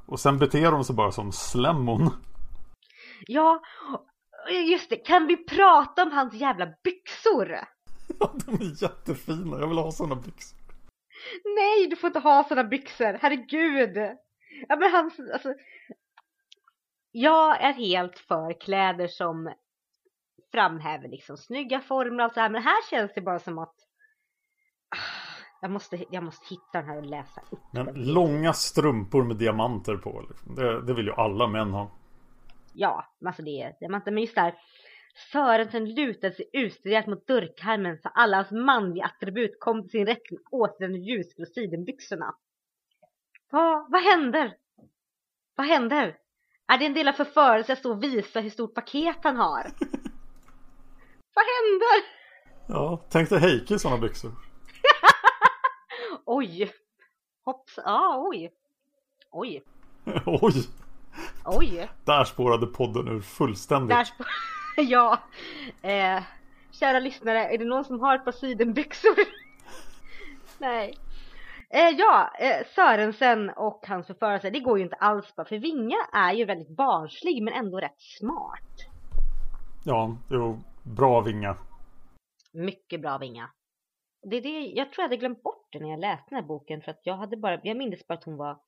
[0.05, 2.09] Och sen beter de sig bara som slemmon.
[3.27, 3.61] Ja,
[4.69, 4.95] just det.
[4.95, 7.59] Kan vi prata om hans jävla byxor?
[8.19, 9.59] Ja, de är jättefina.
[9.59, 10.57] Jag vill ha sådana byxor.
[11.55, 13.17] Nej, du får inte ha sådana byxor.
[13.21, 13.97] Herregud.
[14.67, 15.53] Ja, men hans, alltså.
[17.11, 19.53] Jag är helt för kläder som
[20.51, 22.49] framhäver liksom snygga former och allt så här.
[22.49, 23.75] Men här känns det bara som att
[25.61, 28.13] jag måste, jag måste hitta den här och läsa upp Men den.
[28.13, 30.25] långa strumpor med diamanter på.
[30.29, 30.55] Liksom.
[30.55, 31.91] Det, det vill ju alla män ha.
[32.73, 34.55] Ja, alltså det är, inte, men just där.
[35.31, 40.21] Sörensen lutade sig utstuderat mot dörrkarmen så alla hans manliga attribut kom till sin rätt
[40.51, 42.35] åt den ljusblå sidenbyxorna.
[43.51, 44.53] Vad, vad händer?
[45.55, 46.17] Vad händer?
[46.67, 49.63] Är det en del av förförelsen att stå och visa hur stort paket han har?
[51.35, 52.21] vad händer?
[52.67, 54.31] Ja, tänk dig Heike i sådana byxor.
[56.33, 56.71] Oj!
[57.45, 58.51] Hoppsan, ah, oj!
[59.31, 59.63] Oj,
[60.25, 60.53] Oj!
[61.45, 61.89] oj!
[62.05, 63.89] Där spårade podden ur fullständigt.
[63.89, 64.25] Där sp-
[64.77, 65.19] ja.
[65.81, 66.23] Eh,
[66.71, 69.15] kära lyssnare, är det någon som har ett par sidenbyxor?
[70.57, 70.97] Nej.
[71.69, 75.45] Eh, ja, eh, Sörensen och hans förförelse, det går ju inte alls bra.
[75.45, 78.77] För Vinga är ju väldigt barnslig men ändå rätt smart.
[79.85, 81.57] Ja, jo, bra vinga.
[82.51, 83.49] Mycket bra Vinga.
[84.23, 86.47] Det är det, jag tror jag hade glömt bort det när jag läste den här
[86.47, 88.59] boken för att jag hade bara, jag minns bara att hon var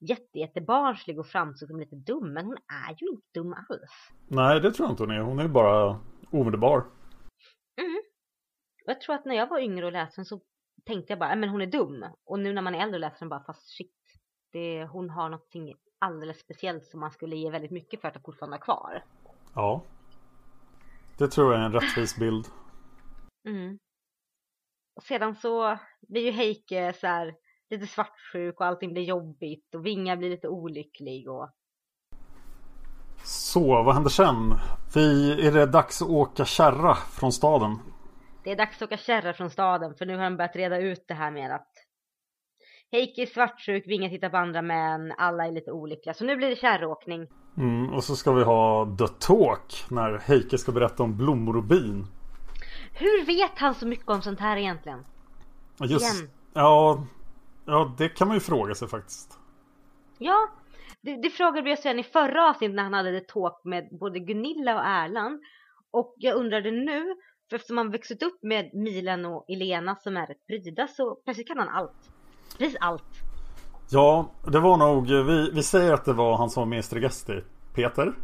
[0.00, 2.56] jätte, jättebarnslig och framstod som lite dum men hon
[2.88, 4.10] är ju inte dum alls.
[4.28, 5.20] Nej, det tror jag inte hon är.
[5.20, 6.78] Hon är bara omedelbar.
[8.84, 10.40] Och jag tror att när jag var yngre och läste den så
[10.86, 12.04] tänkte jag bara, "Nej, men hon är dum.
[12.24, 13.94] Och nu när man är äldre och läser den bara, fast shit.
[14.52, 18.56] Det, hon har någonting alldeles speciellt som man skulle ge väldigt mycket för att fortfarande
[18.56, 19.04] ha kvar.
[19.54, 19.82] Ja.
[21.18, 22.46] Det tror jag är en rättvis bild.
[23.48, 23.78] Mm.
[24.96, 27.34] Och sedan så blir ju Heike så här
[27.70, 31.50] lite svartsjuk och allting blir jobbigt och Vinga blir lite olycklig och
[33.24, 34.54] Så, vad händer sen?
[34.94, 37.78] Vi, är det dags att åka kärra från staden?
[38.44, 41.04] det är dags att åka kärra från staden för nu har de börjat reda ut
[41.08, 41.68] det här med att
[42.92, 46.14] Heike är svartsjuk, Vinga tittar på andra män, alla är lite olyckliga.
[46.14, 47.26] Så nu blir det kärråkning.
[47.56, 51.64] Mm, och så ska vi ha The Talk när Heike ska berätta om blommor och
[51.64, 52.06] bin.
[52.92, 55.04] Hur vet han så mycket om sånt här egentligen?
[55.80, 56.30] Just, Igen.
[56.52, 57.06] ja,
[57.66, 59.38] ja, det kan man ju fråga sig faktiskt.
[60.18, 60.48] Ja,
[61.00, 63.88] det, det frågade vi oss redan i förra avsnittet när han hade ett talk med
[64.00, 65.40] både Gunilla och Erland.
[65.90, 67.14] Och jag undrade nu,
[67.48, 71.48] för eftersom han vuxit upp med Milan och Elena som är rätt bryda så plötsligt
[71.48, 72.10] kan han allt.
[72.58, 73.04] Precis allt.
[73.90, 76.82] Ja, det var nog, vi, vi säger att det var han som var med i
[76.82, 77.40] Stregesti.
[77.74, 78.14] Peter?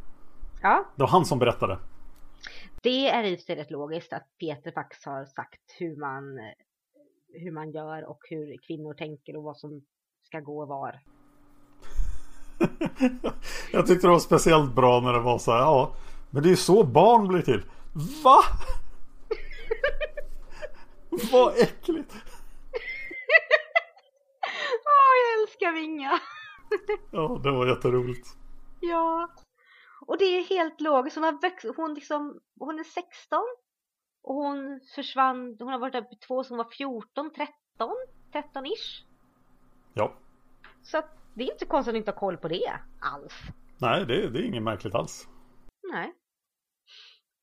[0.62, 1.78] Ja, Det var han som berättade.
[2.82, 6.38] Det är i sig rätt logiskt att Peter faktiskt har sagt hur man,
[7.32, 9.82] hur man gör och hur kvinnor tänker och vad som
[10.22, 11.00] ska gå var.
[13.72, 15.96] Jag tyckte det var speciellt bra när det var så här, ja,
[16.30, 17.62] men det är ju så barn blir till.
[18.24, 18.38] Va?
[21.32, 22.14] Vad äckligt.
[24.84, 26.20] Åh, jag älskar Vinga!
[27.10, 28.28] Ja, det var jätteroligt.
[28.80, 29.28] Ja.
[30.06, 31.16] Och det är helt logiskt.
[31.16, 33.38] Hon, har växt, hon, liksom, hon är 16
[34.22, 35.56] och hon försvann.
[35.58, 37.96] Hon har varit där på två som var 14, 13,
[38.32, 39.04] 13-ish.
[39.94, 40.12] Ja.
[40.82, 43.34] Så att det är inte konstigt att inte ha koll på det alls.
[43.80, 45.28] Nej, det, det är inget märkligt alls.
[45.92, 46.14] Nej.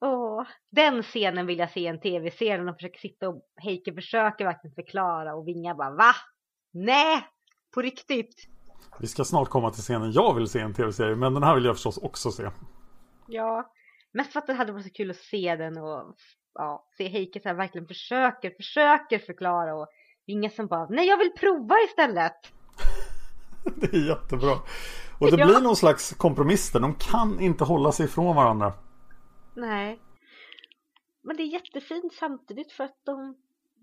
[0.02, 2.58] Åh, den scenen vill jag se i en tv-serie.
[2.58, 6.14] när De försöker sitta och Heike försöker verkligen förklara och Vinga bara va?
[6.72, 7.28] Nej,
[7.74, 8.50] på riktigt.
[9.00, 11.66] Vi ska snart komma till scenen jag vill se en tv-serie, men den här vill
[11.66, 12.50] jag förstås också se.
[13.28, 13.72] Ja,
[14.14, 16.16] mest för att det hade varit så kul att se den och
[16.54, 19.88] ja, se Heike så här verkligen försöker, försöker förklara och
[20.28, 22.34] Vinga som bara nej jag vill prova istället.
[23.76, 24.52] Det är jättebra.
[25.20, 25.46] Och det Ja.
[25.46, 26.80] blir någon slags kompromiss där.
[26.80, 28.74] De kan inte hålla sig ifrån varandra.
[29.56, 30.00] Nej.
[31.24, 33.36] Men det är jättefint samtidigt för att de,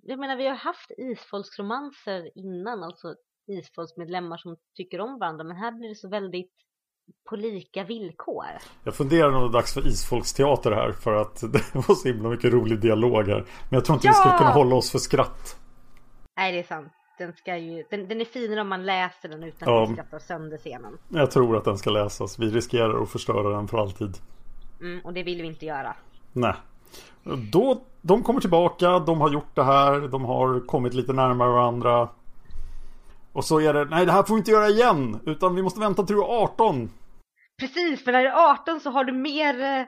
[0.02, 3.14] jag menar vi har haft isfolksromanser innan, alltså
[3.50, 6.50] isfolksmedlemmar som tycker om varandra, men här blir det så väldigt
[7.28, 8.44] på lika villkor.
[8.84, 12.80] Jag funderar nog dags för isfolksteater här för att det var så himla mycket rolig
[12.80, 13.44] dialog här.
[13.44, 13.44] Men
[13.76, 14.38] jag tror inte vi skulle Ja!
[14.38, 15.56] kunna hålla oss för skratt.
[16.36, 16.92] Nej, det är sant.
[17.18, 19.82] Den, ska ju, den, den är finare om man läser den utan Ja.
[19.82, 20.98] att skratta sönder scenen.
[21.08, 22.38] Jag tror att den ska läsas.
[22.38, 24.16] Vi riskerar att förstöra den för alltid.
[24.80, 25.96] Mm, och det vill vi inte göra.
[26.32, 26.54] Nej.
[27.52, 32.08] Då, de kommer tillbaka, de har gjort det här, de har kommit lite närmare varandra.
[33.32, 35.80] Och så är det, nej det här får vi inte göra igen, utan vi måste
[35.80, 36.90] vänta till du är 18.
[37.60, 39.86] Precis, för när du är 18 så har du mer, eh,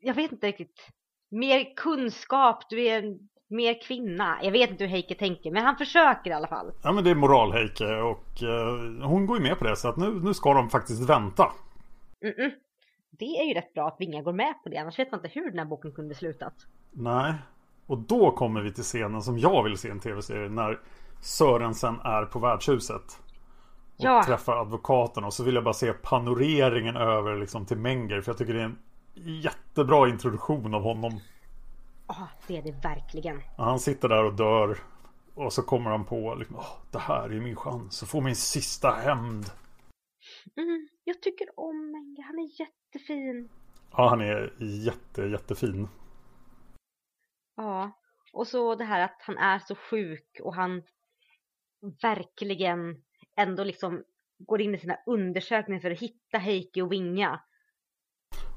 [0.00, 0.88] jag vet inte riktigt,
[1.30, 4.38] mer kunskap, du är en, mer kvinna.
[4.42, 6.72] Jag vet inte hur Heike tänker, men han försöker i alla fall.
[6.82, 9.96] Ja men det är moral-Heike och eh, hon går ju med på det så att
[9.96, 11.52] nu, nu ska de faktiskt vänta.
[12.24, 12.50] Mm-mm.
[13.18, 15.40] Det är ju rätt bra att Vinga går med på det, annars vet man inte
[15.40, 16.54] hur den här boken kunde slutat.
[16.92, 17.34] Nej.
[17.86, 20.80] Och då kommer vi till scenen som jag vill se i en tv-serie när
[21.24, 23.20] Sörensen är på värdshuset.
[23.96, 24.24] Och Ja.
[24.26, 28.38] träffar advokaten och så vill jag bara se panoreringen över liksom till Menger för jag
[28.38, 28.78] tycker det är en
[29.42, 31.20] jättebra introduktion av honom.
[32.08, 33.40] Ja, det är det verkligen.
[33.56, 34.78] Han sitter där och dör
[35.34, 38.36] och så kommer han på liksom, "Åh, det här är min chans att få min
[38.36, 39.44] sista hämnd.
[40.56, 43.48] Mm, jag tycker om Menge, han är jättefin.
[43.90, 44.52] Ja, han är
[44.86, 45.88] jätte, jättefin.
[47.56, 47.90] Ja,
[48.32, 50.82] och så det här att han är så sjuk och han
[52.02, 53.02] verkligen
[53.36, 54.02] ändå liksom
[54.38, 57.40] går in i sina undersökningar för att hitta Heike och Vinga.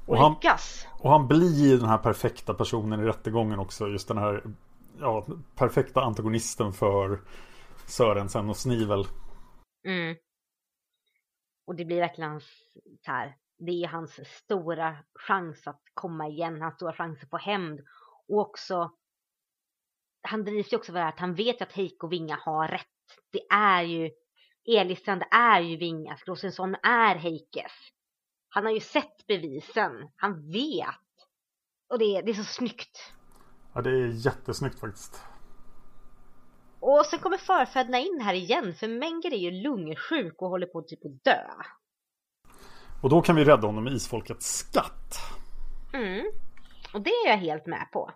[0.06, 0.86] Och, Och han- lyckas.
[1.00, 3.88] Och han blir den här perfekta personen i rättegången också.
[3.88, 4.42] Just den här
[4.98, 7.20] ja, perfekta antagonisten för
[7.86, 9.04] Sörensen och Snivel.
[9.86, 10.16] Mm.
[11.66, 12.44] Och det blir verkligen hans,
[13.04, 17.36] så här, det är hans stora chans att komma igen, hans stora chans att få
[17.36, 17.80] hämnd.
[18.28, 18.92] Och också,
[20.22, 22.68] han drivs ju också av det här att han vet att Heike och Vinga har
[22.68, 22.86] rätt.
[23.32, 24.10] Det är ju,
[24.78, 27.72] Elistrand är ju Vingas, Rosensson är Heikes.
[28.48, 30.94] Han har ju sett bevisen, han vet.
[31.88, 33.12] Och det, är- det är så snyggt.
[33.74, 35.22] Ja, det är jättesnyggt faktiskt.
[36.80, 40.82] Och sen kommer förfäderna in här igen, för Menger är ju lungsjuk och håller på
[40.82, 41.44] typ att dö.
[43.02, 45.14] Och då kan vi rädda honom med isfolkets skatt.
[45.94, 46.26] Mm.
[46.94, 48.10] Och det är jag helt med på.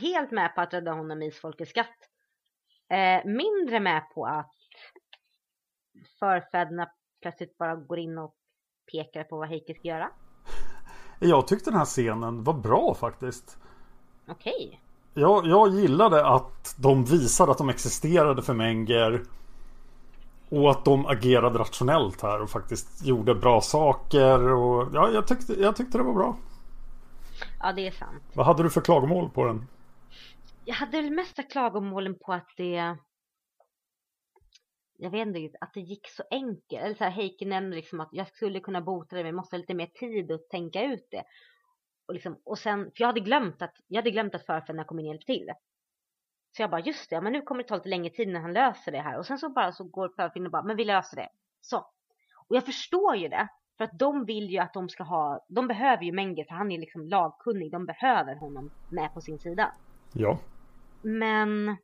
[0.00, 1.96] Helt med på att rädda honom i Isfolkets skatt.
[2.94, 4.50] Eh, mindre med på att
[6.18, 6.88] förfäderna
[7.22, 8.34] plötsligt bara går in och
[8.92, 10.10] pekar på vad Heike ska göra.
[11.18, 13.58] Jag tyckte den här scenen var bra faktiskt.
[14.28, 14.80] Okej.
[15.14, 19.22] Jag, jag gillade att de visade att de existerade för Menger.
[20.48, 24.52] Och att de agerade rationellt här och faktiskt gjorde bra saker.
[24.52, 26.36] Och, ja, jag, tyckte, jag tyckte det var bra.
[27.60, 28.22] Ja, det är sant.
[28.34, 29.66] Vad hade du för klagomål på den?
[30.66, 32.96] Jag hade väl mesta klagomålen på att det...
[34.96, 36.82] Jag vet inte riktigt, att det gick så enkelt.
[36.82, 39.56] Eller så här, Heike nämnde liksom att jag skulle kunna bota det, men jag måste
[39.56, 41.24] ha lite mer tid att tänka ut det.
[42.06, 44.98] Och, liksom, och sen, för jag hade glömt att, jag hade glömt att förfäderna kom
[44.98, 45.52] in och hjälpte till.
[46.56, 48.52] Så jag bara, just det, men nu kommer det ta lite längre tid när han
[48.52, 49.18] löser det här.
[49.18, 51.28] Och sen så bara så går förfäderna och bara, men vi löser det.
[51.60, 51.78] Så.
[52.48, 53.48] Och jag förstår ju det.
[53.78, 56.72] För att de vill ju att de ska ha, de behöver ju Menger för han
[56.72, 57.72] är liksom lagkunnig.
[57.72, 59.72] De behöver honom med på sin sida.
[60.12, 60.38] Ja.
[61.04, 61.76] Men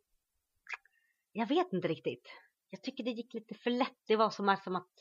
[1.33, 2.29] jag vet inte riktigt.
[2.71, 3.99] jag tycker det gick lite för lätt.
[4.07, 4.93] Det var som, som att...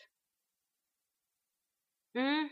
[2.13, 2.49] Mm.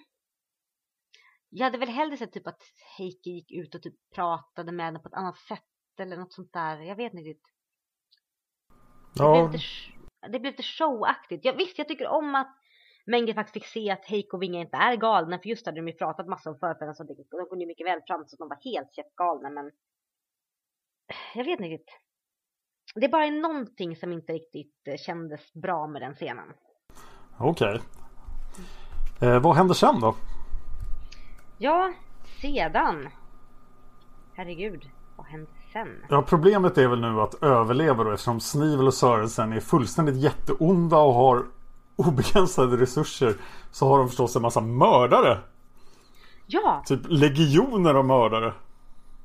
[1.50, 2.62] Jag hade väl hellre sett typ att
[2.98, 5.64] Heike gick ut och typ pratade med henne på ett annat sätt
[6.00, 6.82] eller något sånt där.
[6.82, 7.54] Jag vet inte riktigt.
[9.14, 9.66] Det, Ja, blev, lite,
[10.22, 11.46] det blev lite showaktigt.
[11.46, 12.58] Jag, visst, jag tycker om att
[13.06, 15.40] Menge faktiskt fick se att Heike och Vinga inte är galna.
[15.40, 16.94] För just hade de ju pratat massa om förfäderna.
[16.94, 19.50] Så de kunde ju mycket väl framstå att de var helt käppgalna.
[19.50, 19.72] Men
[21.36, 21.90] jag vet inte riktigt.
[22.96, 26.48] Det är bara någonting som inte riktigt eh, kändes bra med den scenen.
[27.38, 27.82] okej.
[29.22, 30.16] Eh, vad händer sen då?
[31.58, 31.94] Ja,
[32.42, 33.08] sedan.
[34.36, 36.06] Herregud, vad hände sen?
[36.10, 40.98] Ja, problemet är väl nu att överleva då eftersom Snivel och Sörensen är fullständigt jätteonda
[40.98, 41.46] och har
[41.96, 43.36] obegränsade resurser
[43.72, 45.40] så har de förstås en massa mördare.
[46.48, 48.54] Ja, Typ legioner av mördare.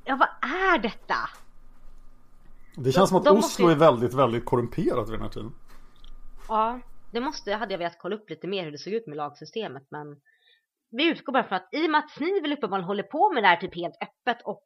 [0.05, 1.15] ja vad är detta?
[2.75, 5.29] Det känns som att de måste Oslo ju- är väldigt, väldigt korrumperat vid den här
[5.29, 5.51] tiden.
[6.47, 6.79] Ja,
[7.11, 9.83] det måste, hade jag velat kolla upp lite mer hur det såg ut med lagsystemet
[9.89, 10.21] men
[10.91, 13.47] vi utgår bara från att i och med att Snivel uppenbarligen håller på med det
[13.47, 14.63] här typ helt öppet och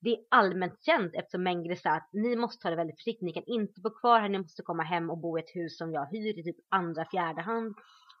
[0.00, 3.32] det är allmänt känt eftersom Mengele sa att ni måste ta det väldigt försiktigt, ni
[3.32, 5.92] kan inte bo kvar här, ni måste komma hem och bo i ett hus som
[5.92, 7.74] jag hyr i typ andra, fjärde hand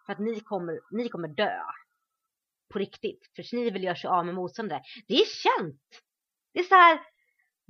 [0.06, 1.52] för att ni kommer, ni kommer dö.
[2.72, 4.82] På riktigt, för Snivel gör sig av med motståndare.
[5.08, 5.80] Det är känt!
[6.52, 7.00] Det är så här,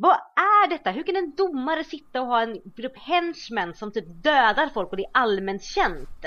[0.01, 0.91] vad är detta?
[0.91, 4.97] Hur kan en domare sitta och ha en grupp henchmen som typ dödar folk och
[4.97, 6.25] det är allmänt känt?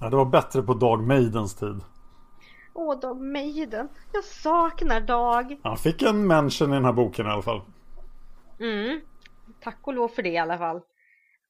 [0.00, 1.80] Ja, det var bättre på Dag Maidens tid.
[2.74, 3.88] Åh, Dag Maiden.
[4.12, 5.60] Jag saknar Dag.
[5.62, 7.60] Han fick en mention i den här boken i alla fall.
[8.60, 9.00] Mm.
[9.60, 10.80] Tack och lov för det i alla fall.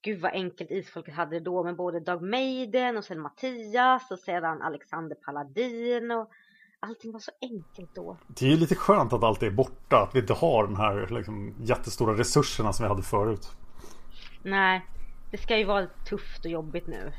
[0.02, 4.18] Gud vad enkelt isfolket hade det då med både Dag Maiden och sen Mattias och
[4.18, 6.30] sedan Alexander Paladin och
[6.82, 8.16] allting var så enkelt då.
[8.26, 10.02] Det är ju lite skönt att allt är borta.
[10.02, 13.50] Att vi inte har den här liksom, jättestora resurserna som vi hade förut.
[14.42, 14.86] Nej,
[15.30, 17.12] det ska ju vara tufft och jobbigt nu.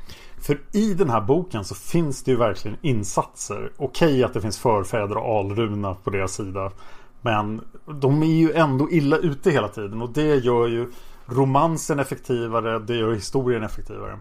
[0.46, 3.72] För i den här boken så finns det ju verkligen insatser.
[3.76, 6.72] Okej att det finns förfäder och alruna på deras sida.
[7.20, 7.68] Men
[8.00, 10.92] de är ju ändå illa ute hela tiden och det gör ju
[11.26, 12.78] romansen effektivare.
[12.78, 14.18] Det gör historien effektivare.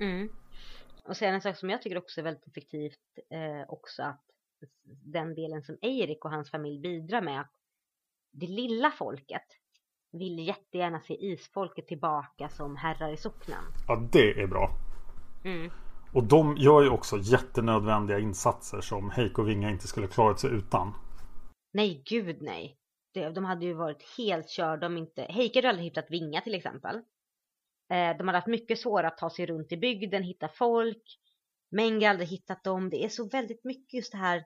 [0.00, 0.28] Mm.
[1.04, 2.98] Och sen en sak som jag tycker också är väldigt effektivt
[3.30, 4.29] eh, också att
[5.04, 7.52] den delen som Eirik och hans familj bidrar med att
[8.32, 9.46] det lilla folket
[10.12, 13.64] vill jättegärna se isfolket tillbaka som herrar i socknen.
[13.88, 14.70] Ja, det är bra.
[15.44, 15.70] Mm.
[16.14, 20.50] Och de gör ju också jättenödvändiga insatser som Heiko och Vinga inte skulle klarat sig
[20.50, 20.94] utan.
[21.72, 22.76] Nej, gud nej.
[23.12, 25.22] De hade ju varit helt körda om inte...
[25.22, 26.96] Heike hade aldrig hittat Vinga till exempel.
[27.88, 31.02] Eh, de hade haft mycket svårare att ta sig runt i bygden, hitta folk.
[31.70, 32.90] Menge hade aldrig hittat dem.
[32.90, 34.44] Det är så väldigt mycket just det här.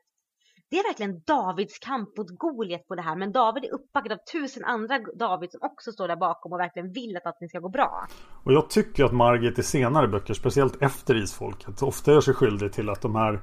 [0.70, 3.16] Det är verkligen Davids kamp mot Goliat på det här.
[3.16, 6.92] Men David är uppbackad av tusen andra David som också står där bakom och verkligen
[6.92, 8.06] vill att allting ska gå bra.
[8.44, 12.72] Och jag tycker att Margit i senare böcker, speciellt efter Isfolket, ofta gör sig skyldig
[12.72, 13.40] till att de här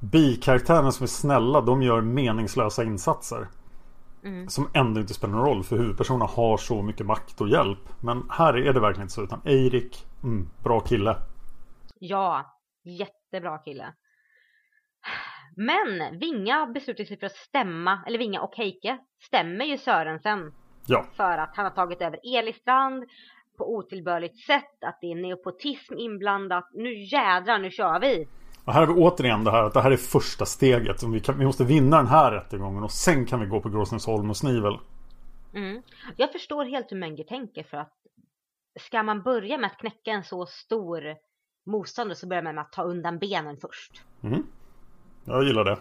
[0.00, 3.48] bikaraktärerna som är snälla, de gör meningslösa insatser.
[4.24, 4.48] Mm.
[4.48, 7.88] Som ändå inte spelar någon roll för huvudpersonerna har så mycket makt och hjälp.
[8.00, 11.16] Men här är det verkligen inte så utan Eirik, mm, bra kille.
[11.98, 12.44] Ja,
[12.84, 13.94] jättebra kille.
[15.56, 20.52] Men Vinga beslutar sig för att stämma, eller Vinga och Heike stämmer ju Sörensen
[20.86, 23.04] Ja, för att han har tagit över Elistrand
[23.58, 26.68] på otillbörligt sätt, att det är neopotism inblandat.
[26.72, 28.28] Nu jädrar, nu kör vi!
[28.64, 31.02] och här har vi återigen det här att det här är första steget.
[31.02, 34.30] Vi, kan, vi måste vinna den här rättegången och sen kan vi gå på Gråsnäsholm
[34.30, 34.78] och Snivel.
[35.54, 35.82] Mm.
[36.16, 37.92] Jag förstår helt hur Menge tänker för att
[38.80, 41.02] ska man börja med att knäcka en så stor
[41.66, 44.02] motståndare så börjar man med att ta undan benen först.
[44.22, 44.46] Mm.
[45.24, 45.78] Jag gillar det.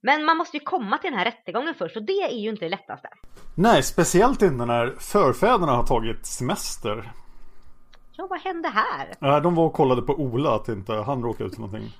[0.00, 2.64] Men man måste ju komma till den här rättegången först och det är ju inte
[2.64, 3.08] det lättaste.
[3.54, 7.12] Nej, speciellt inte när förfäderna har tagit semester.
[8.12, 9.14] Ja, vad hände här?
[9.18, 11.96] Nej, de var och kollade på Ola att inte han råkade ut för någonting.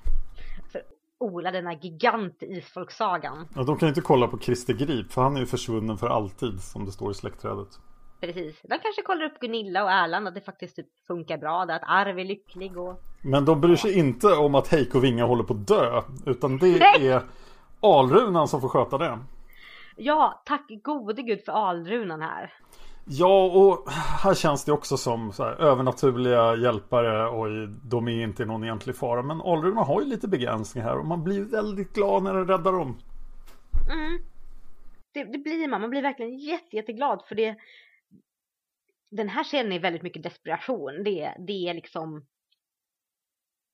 [0.71, 0.81] För
[1.19, 3.47] Ola, den här gigant i isfolksagan.
[3.55, 6.07] Ja, de kan ju inte kolla på Christer Grip för han är ju försvunnen för
[6.07, 7.79] alltid som det står i släktträdet.
[8.21, 8.61] Precis.
[8.61, 11.83] De kanske kollar upp Gunilla och Erland att det faktiskt typ funkar bra där, att
[11.85, 13.01] Arv är lycklig och...
[13.21, 16.01] Men de bryr sig inte om att Heiko Vinga håller på att dö.
[16.25, 17.07] Utan det Nej!
[17.07, 17.21] är
[17.81, 19.19] Alrunan som får sköta det.
[19.95, 22.53] Ja, tack gode gud för alrunan här.
[23.05, 23.91] Ja, och
[24.23, 27.47] här känns det också som här, övernaturliga hjälpare och
[27.83, 29.21] de är inte någon egentlig fara.
[29.21, 32.71] Men Alrunan har ju lite begränsningar här och man blir väldigt glad när den räddar
[32.71, 32.97] dem.
[33.91, 34.21] Mm.
[35.13, 37.55] Det, det blir man, man blir verkligen jätte, jätteglad för det.
[39.11, 41.03] Den här scenen är väldigt mycket desperation.
[41.03, 42.25] Det, det är liksom.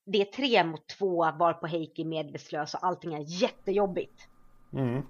[0.06, 4.28] Det är tre mot två var på Heikki medvetslös och allting är jättejobbigt.
[4.74, 5.02] Mm,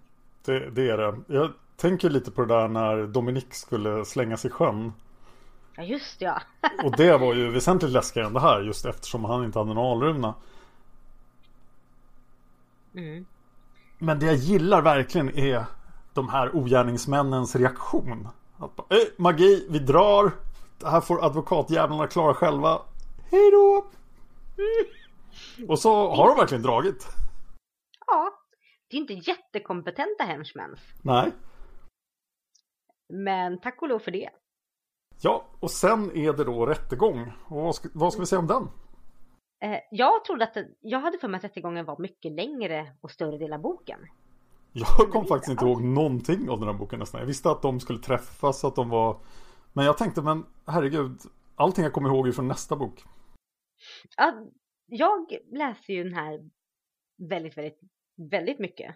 [0.45, 1.21] det, det är det.
[1.28, 4.93] Jag tänker lite på det där när Dominik skulle slängas i sjön.
[5.75, 6.41] Ja just ja.
[6.84, 9.78] Och det var ju väsentligt läskigare än det här just eftersom han inte hade en
[9.78, 10.36] alruna.
[12.95, 13.25] Mm.
[13.97, 15.65] Men det jag gillar verkligen är
[16.13, 18.28] de här ogärningsmännens reaktion.
[18.60, 20.32] Att bara, "Eh, magi, vi drar.
[20.80, 22.82] Det här får advokatjävlarna klara själva.
[23.32, 23.86] Hej då!
[25.68, 27.08] Och så har de verkligen dragit.
[28.08, 28.34] Ja.
[28.89, 30.80] Det är inte jättekompetenta henchmens.
[31.03, 31.32] Nej.
[33.14, 34.30] Men tack och lov för det.
[35.22, 37.32] Ja, och sen är det då rättegång.
[37.49, 38.70] Och vad ska, vad ska vi säga om den?
[39.72, 43.38] Eh, jag trodde att jag hade för mig att rättegången var mycket längre och större
[43.38, 43.99] del av boken.
[44.80, 47.19] Jag kom faktiskt inte ihåg någonting av den här boken nästan.
[47.19, 49.19] Jag visste att de skulle träffas, att de var...
[49.73, 51.19] Men jag tänkte, men herregud,
[51.55, 53.03] allting jag kommer ihåg är från nästa bok.
[54.17, 54.34] Ja,
[54.86, 56.39] jag läser ju den här
[57.30, 57.80] väldigt, väldigt,
[58.32, 58.95] väldigt mycket.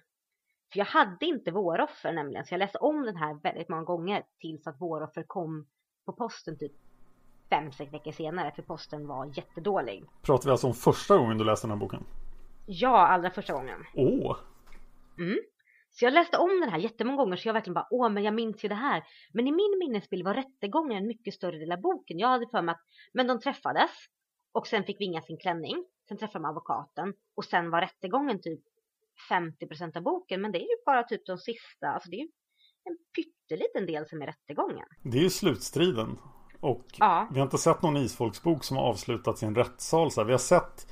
[0.72, 4.24] För jag hade inte våroffer nämligen, så jag läste om den här väldigt många gånger
[4.40, 5.68] tills att våroffer kom
[6.06, 6.72] på posten typ
[7.50, 10.04] fem, sex veckor senare, för posten var jättedålig.
[10.22, 12.04] Pratar vi alltså om första gången du läste den här boken?
[12.66, 13.80] Ja, allra första gången.
[13.96, 14.38] Åh!
[15.18, 15.38] Mm.
[15.92, 18.34] Så jag läste om den här jättemånga gånger så jag verkligen bara, åh men jag
[18.34, 19.04] minns ju det här.
[19.34, 22.20] Men i min minnesbild var rättegången en mycket större del av boken.
[22.20, 22.82] Jag hade för mig att,
[23.14, 23.92] men de träffades
[24.52, 25.86] och sen fick Vinga sin klänning.
[26.08, 28.60] Sen träffade de advokaten och sen var rättegången typ
[29.30, 30.42] 50% av boken.
[30.42, 32.30] Men det är ju bara typ de sista, alltså det är ju
[32.84, 34.86] en pytteliten del som är rättegången.
[35.04, 36.18] Det är ju slutstriden.
[36.60, 37.28] Och Ja.
[37.32, 40.12] vi har inte sett någon isfolksbok som har avslutats i en rättssal.
[40.12, 40.26] Så här.
[40.26, 40.88] Vi har sett...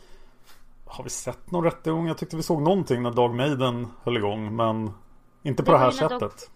[0.90, 2.08] Har vi sett någon rättegång?
[2.08, 4.56] Jag tyckte vi såg någonting när Dag Maiden höll igång.
[4.56, 4.92] Men
[5.44, 6.52] inte på Det det, här sättet.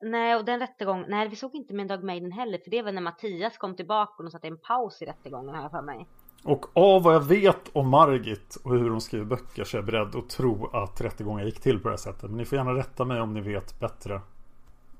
[0.00, 2.58] Nej, och den rättegång, nej vi såg inte med Dag Maiden heller.
[2.58, 5.70] För det var när Mattias kom tillbaka och de satte en paus i rättegången jag
[5.70, 6.06] för mig.
[6.44, 9.86] Och av vad jag vet om Margit och hur de skriver böcker så är jag
[9.86, 12.22] beredd att tro att rättegången gick till på det här sättet.
[12.22, 14.20] Men ni får gärna rätta mig om ni vet bättre.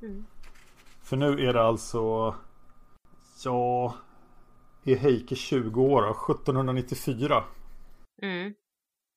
[0.02, 0.26] Mm.
[1.02, 2.34] För nu är det alltså...
[3.44, 3.94] Ja...
[4.86, 6.32] Är Heike 20 år då?
[6.32, 7.44] 1794.
[8.22, 8.54] Mm.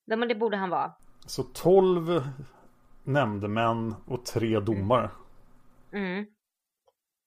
[0.10, 0.94] Ja, men det borde han vara.
[1.26, 2.22] Så 12
[3.04, 5.10] nämndemän och tre domare.
[5.92, 6.26] Mm.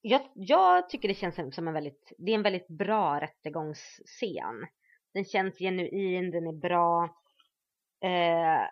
[0.01, 4.66] Jag, jag tycker det känns som- som en väldigt, det är en väldigt bra rättegångsscen.
[5.14, 7.05] Den känns genuin, den är bra.
[8.01, 8.66] Eh,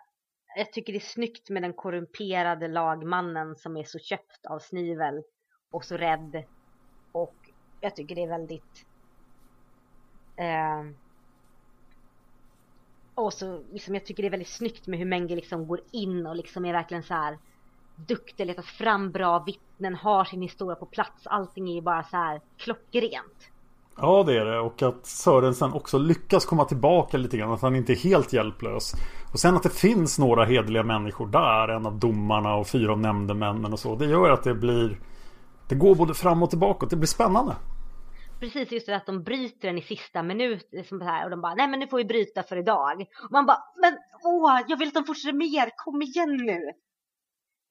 [0.55, 5.23] jag tycker det är snyggt med den korrumperade lagmannen som är så köpt av Snivel
[5.71, 6.43] och så rädd.
[7.11, 7.35] Och
[7.81, 8.85] jag tycker det är väldigt...
[10.35, 10.83] Eh,
[13.19, 16.27] och så liksom, jag tycker det är väldigt snyggt med hur Menge liksom går in
[16.27, 17.37] och liksom är verkligen så här
[17.95, 21.27] duktig, Letar fram bra vittnen, har sin historia på plats.
[21.27, 23.51] Allting är ju bara så här klockrent.
[24.01, 27.51] Ja det är det och att Sörensen också lyckas komma tillbaka lite grann.
[27.51, 28.93] Att han inte är helt hjälplös.
[29.33, 31.67] Och sen att det finns några hederliga människor där.
[31.67, 33.95] En av domarna och fyra av nämndemännen och så.
[33.95, 34.99] Det gör att det blir
[35.67, 36.85] Det går både fram och tillbaka.
[36.85, 37.55] Det blir spännande.
[38.39, 41.55] Precis just det att de bryter den i sista minut liksom här, och de bara
[41.55, 43.05] nej men nu får vi bryta för idag.
[43.23, 46.71] Och man bara men åh jag vill att de fortsätter mer, kom igen nu.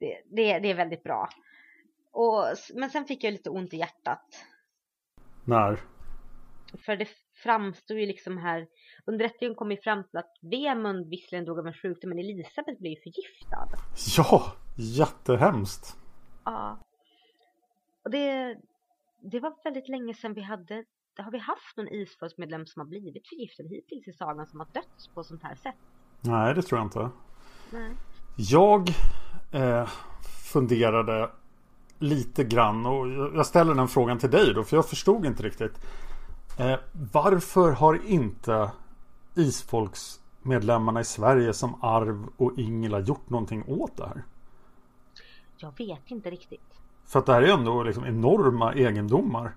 [0.00, 1.28] Det, det, det är väldigt bra.
[2.12, 2.44] Och,
[2.74, 4.24] men sen fick jag lite ont i hjärtat.
[5.44, 5.80] När?
[6.84, 7.08] För det
[7.42, 8.66] framstod ju liksom här,
[9.06, 12.80] under rättegången kom vi fram till att Vemund visserligen dog av en sjukdom men Elisabeth
[12.80, 13.68] blev ju förgiftad.
[14.16, 15.96] Ja, jättehemskt.
[16.44, 16.78] Ja.
[18.04, 18.56] Och det,
[19.20, 20.84] det var väldigt länge sedan vi hade,
[21.18, 25.10] har vi haft någon isfolksmedlem som har blivit förgiftad hittills i sagan som har dött
[25.14, 25.74] på sånt här sätt?
[26.20, 27.10] Nej, det tror jag inte.
[27.72, 27.90] Nej.
[28.36, 28.88] Jag
[29.52, 29.88] eh,
[30.52, 31.30] funderade
[31.98, 35.72] lite grann och jag ställer den frågan till dig då för jag förstod inte riktigt.
[36.58, 36.78] Eh,
[37.12, 38.70] varför har inte
[39.34, 44.22] isfolksmedlemmarna i Sverige som Arv och Ingela gjort någonting åt det här?
[45.56, 46.77] Jag vet inte riktigt.
[47.08, 49.54] För att det här är ändå liksom enorma egendomar.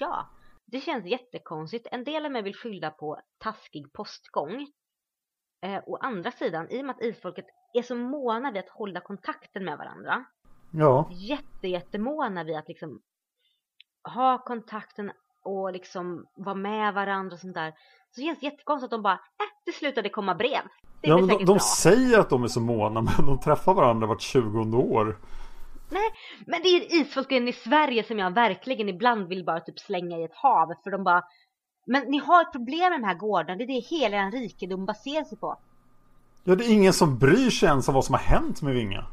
[0.00, 0.26] Ja,
[0.64, 1.86] det känns jättekonstigt.
[1.90, 4.66] En del av mig vill skylla på taskig postgång.
[5.62, 9.00] Eh, å andra sidan, i och med att isfolket är så måna vid att hålla
[9.00, 10.24] kontakten med varandra.
[10.70, 13.00] Ja, Jätte, jättemåna vid att liksom
[14.14, 15.12] ha kontakten
[15.42, 17.74] och liksom vara med varandra och sånt där.
[18.10, 20.62] Så känns det jättekonstigt att de bara, äh, det slutade komma brev.
[21.00, 24.06] Det ja men de, de säger att de är så måna men de träffar varandra
[24.06, 25.18] vart 20 år.
[25.94, 26.10] Nej,
[26.46, 30.24] men det är isfolken i Sverige som jag verkligen ibland vill bara typ slänga i
[30.24, 30.74] ett hav.
[30.84, 31.24] För de bara,
[31.86, 33.58] men ni har ett problem med den här gården.
[33.58, 35.58] Det är det hela er rikedom baserar sig på.
[36.44, 39.06] Ja, det är ingen som bryr sig ens om vad som har hänt med Vinga.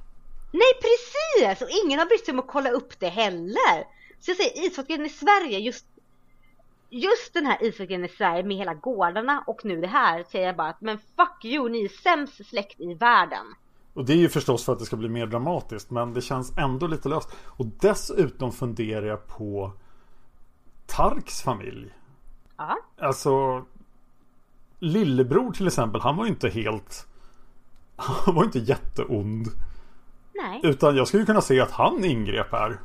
[0.54, 1.62] Nej, precis!
[1.62, 3.78] Och ingen har brytt sig om att kolla upp det heller.
[4.20, 5.86] Så jag säger isfolken i Sverige, just,
[6.90, 10.56] just den här isfolken i Sverige med hela gårdarna och nu det här säger jag
[10.56, 13.46] bara att men fuck you, ni är sämst släkt i världen.
[13.94, 16.58] Och det är ju förstås för att det ska bli mer dramatiskt men det känns
[16.58, 17.30] ändå lite löst.
[17.46, 19.72] Och dessutom funderar jag på
[20.86, 21.94] Tarks familj.
[22.58, 23.66] Ja, Alltså
[24.80, 27.08] Lillebror till exempel, han var ju inte helt
[27.96, 29.48] Han var inte jätteond.
[30.34, 32.80] nej, Utan jag skulle kunna se att han ingrep här.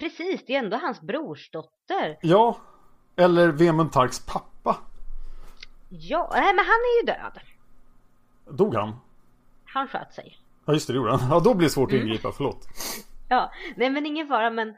[0.00, 0.44] precis.
[0.46, 2.18] Det är ändå hans brorsdotter.
[2.22, 2.56] Ja.
[3.16, 4.76] Eller Vemund Tarks pappa.
[5.88, 7.40] Ja, nej men han är ju död.
[8.56, 8.92] Dog han?
[9.76, 10.36] Han sköt sig.
[10.64, 11.30] Ja just det, det gjorde han.
[11.30, 12.66] Ja då blir det svårt att ingripa, förlåt.
[13.28, 14.74] Ja, nej men ingen fara men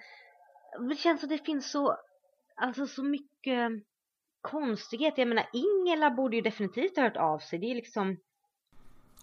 [0.89, 1.97] det känns som det finns så,
[2.57, 3.71] alltså så mycket
[4.41, 5.15] konstighet.
[5.17, 7.59] Jag menar Ingela borde ju definitivt ha hört av sig.
[7.59, 8.17] Det är liksom,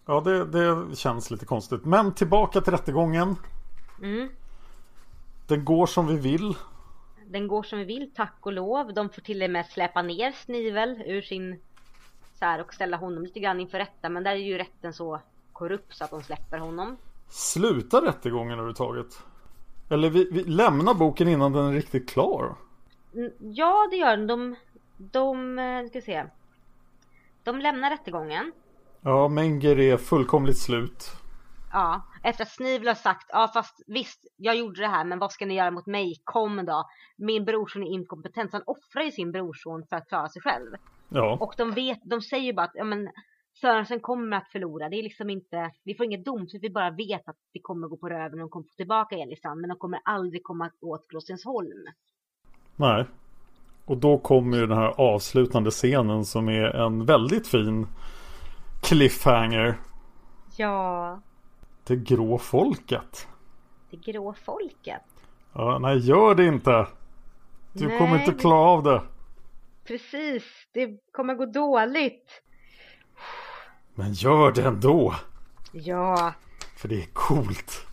[0.06, 1.86] Ja det, det känns lite konstigt.
[1.86, 3.36] Men tillbaka till rättegången.
[4.02, 4.30] mm,
[5.48, 6.56] Den går som vi vill.
[7.28, 8.94] den går som vi vill, tack och lov.
[8.94, 11.60] De får till och med släppa ner Snivel ur sin
[12.40, 14.10] så här och ställa honom lite grann inför rätta.
[14.10, 15.22] Men där är ju rätten så
[15.56, 16.98] korrupt så att de släpper honom.
[17.30, 19.24] Slutar rättegången överhuvudtaget?
[19.90, 22.56] Eller vi, vi lämnar boken innan den är riktigt klar.
[23.14, 24.28] Mm, Ja, det gör den.
[24.28, 24.56] De,
[24.98, 26.26] de, eh, ska se.
[27.44, 28.52] De lämnar rättegången.
[29.02, 31.12] Ja, Menger är fullkomligt slut.
[31.72, 35.32] Ja, efter att Snivel har sagt, ja fast visst, jag gjorde det här, men vad
[35.32, 36.22] ska ni göra mot mig?
[36.24, 36.90] Kom då.
[37.18, 40.72] Min brorson är inkompetent, så han offrar ju sin brorson för att klara sig själv.
[41.10, 43.10] Ja, Och de vet, de säger ju bara att, ja men
[43.62, 44.90] Sörensen kommer att förlora.
[44.90, 47.98] Det är liksom inte, vi får inget domslut, vi bara vet att det kommer gå
[47.98, 51.86] på röven och de kommer få tillbaka Elisand, men de kommer aldrig komma åt Gråstensholm.
[52.76, 53.06] nej.
[53.88, 57.88] Och då kommer ju den här avslutande scenen som är en väldigt fin
[58.84, 59.80] cliffhanger.
[60.58, 61.22] Ja,
[61.88, 63.28] Det grå folket.
[63.92, 65.02] det grå folket.
[65.54, 66.88] Ja, nej, gör det inte.
[67.74, 69.02] Du Nej, kommer inte klara av det.
[69.88, 70.44] Precis,
[70.74, 72.42] det kommer gå dåligt.
[73.96, 75.14] Men gör det ändå.
[75.72, 76.34] Ja,
[76.78, 77.88] För det är coolt.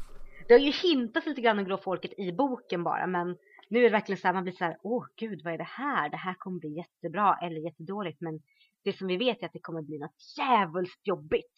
[0.48, 3.36] det har ju hintat lite grann om grå folket i boken bara, men
[3.68, 5.64] nu är det verkligen så här, man blir så här, åh gud, vad är det
[5.64, 6.08] här?
[6.10, 8.40] Det här kommer bli jättebra eller jättedåligt, men
[8.84, 11.52] det som vi vet är att det kommer bli något djävulskt jobbigt.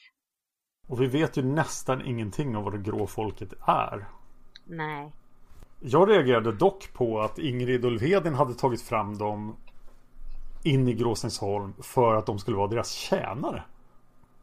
[0.89, 4.07] Och vi vet ju nästan ingenting om vad det grå folket är.
[4.67, 5.13] Nej,
[5.81, 9.57] Jag reagerade dock på att Ingrid Ulfheden hade tagit fram dem
[10.65, 13.63] in i Gråsensholm för att de skulle vara deras tjänare.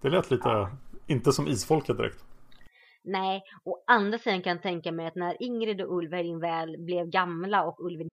[0.01, 0.67] Det lät lite,
[1.07, 2.23] inte som isfolket direkt.
[3.03, 7.05] nej, och andra sidan kan jag tänka mig att när Ingrid och Ulverin väl blev
[7.09, 8.09] gamla och Ulverin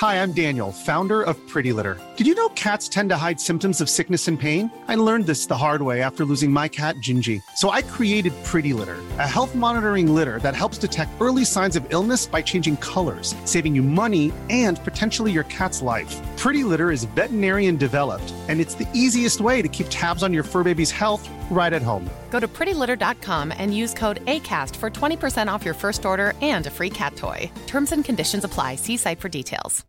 [0.00, 1.96] Hi, I'm Daniel, founder of Pretty Litter.
[2.16, 4.68] Did you know cats tend to hide symptoms of sickness and pain?
[4.88, 7.40] I learned this the hard way after losing my cat, Gingy.
[7.56, 11.86] So I created Pretty Litter, a health monitoring litter that helps detect early signs of
[11.90, 16.12] illness by changing colors, saving you money and potentially your cat's life.
[16.44, 20.42] Pretty Litter is veterinarian developed, and it's the easiest way to keep tabs on your
[20.42, 22.06] fur baby's health right at home.
[22.28, 26.70] Go to prettylitter.com and use code ACAST for 20% off your first order and a
[26.70, 27.50] free cat toy.
[27.66, 28.74] Terms and conditions apply.
[28.74, 29.86] See site for details.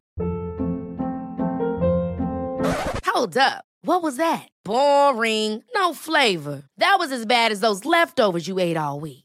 [3.05, 3.65] Hold up.
[3.81, 4.47] What was that?
[4.63, 5.61] Boring.
[5.75, 6.63] No flavor.
[6.77, 9.24] That was as bad as those leftovers you ate all week.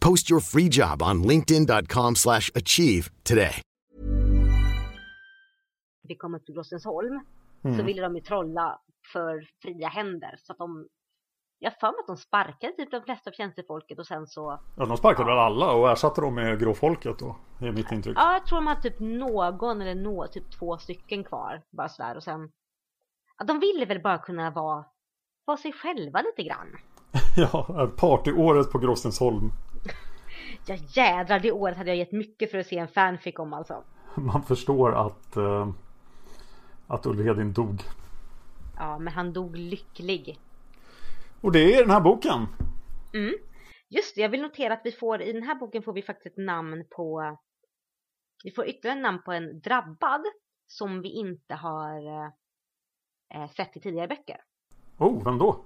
[0.00, 3.60] Post your free job on linkedin.com/achieve slash achieve today.
[6.08, 7.20] vi kommer till Gråstensholm
[7.76, 8.78] så ville de ju trolla
[9.12, 10.34] för fria händer.
[10.38, 10.86] Så att de,
[11.58, 14.60] jag har för mig att de sparkade typ de flesta av tjänstefolket och sen så,
[14.76, 17.36] Ja, de sparkade väl alla och ersatte dem med gråfolket då.
[17.60, 18.16] Det är mitt intryck.
[18.18, 21.62] ja jag tror de hade typ någon eller nå, typ två stycken kvar.
[21.70, 22.50] Bara sådär och sen,
[23.38, 24.84] ja, de ville väl bara kunna vara,
[25.44, 26.76] vara sig själva lite grann.
[27.36, 29.52] Ja, partyåret på Gråstensholm.
[30.66, 33.84] Ja jädrar, det året hade jag gett mycket för att se en fanfic om alltså.
[34.14, 35.68] Man förstår att, eh,
[36.86, 37.82] att Ulfhedin dog.
[38.76, 40.38] Ja, men han dog lycklig.
[41.40, 42.46] Och det är den här boken.
[43.88, 46.26] Just det, jag vill notera att vi får, i den här boken får vi faktiskt
[46.26, 47.38] ett namn på,
[48.44, 50.24] vi får ytterligare namn på en drabbad
[50.66, 52.06] som vi inte har
[53.34, 54.40] eh, sett i tidigare böcker.
[54.98, 55.64] Oh, vem då?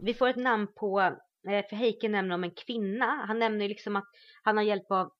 [0.00, 3.96] Vi får ett namn på, för Heike nämner om en kvinna, han nämner ju liksom
[3.96, 4.08] att
[4.42, 5.10] han har hjälp av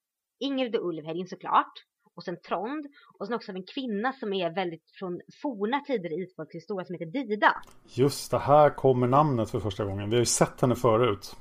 [0.40, 1.72] Ingrid och Ulvhedin såklart.
[2.16, 2.86] Och sen Trond.
[3.18, 7.06] Och sen också en kvinna som är väldigt från forna tider i historia som heter
[7.06, 7.62] Dida.
[7.84, 10.10] Just det, här kommer namnet för första gången.
[10.10, 11.36] Vi har ju sett henne förut.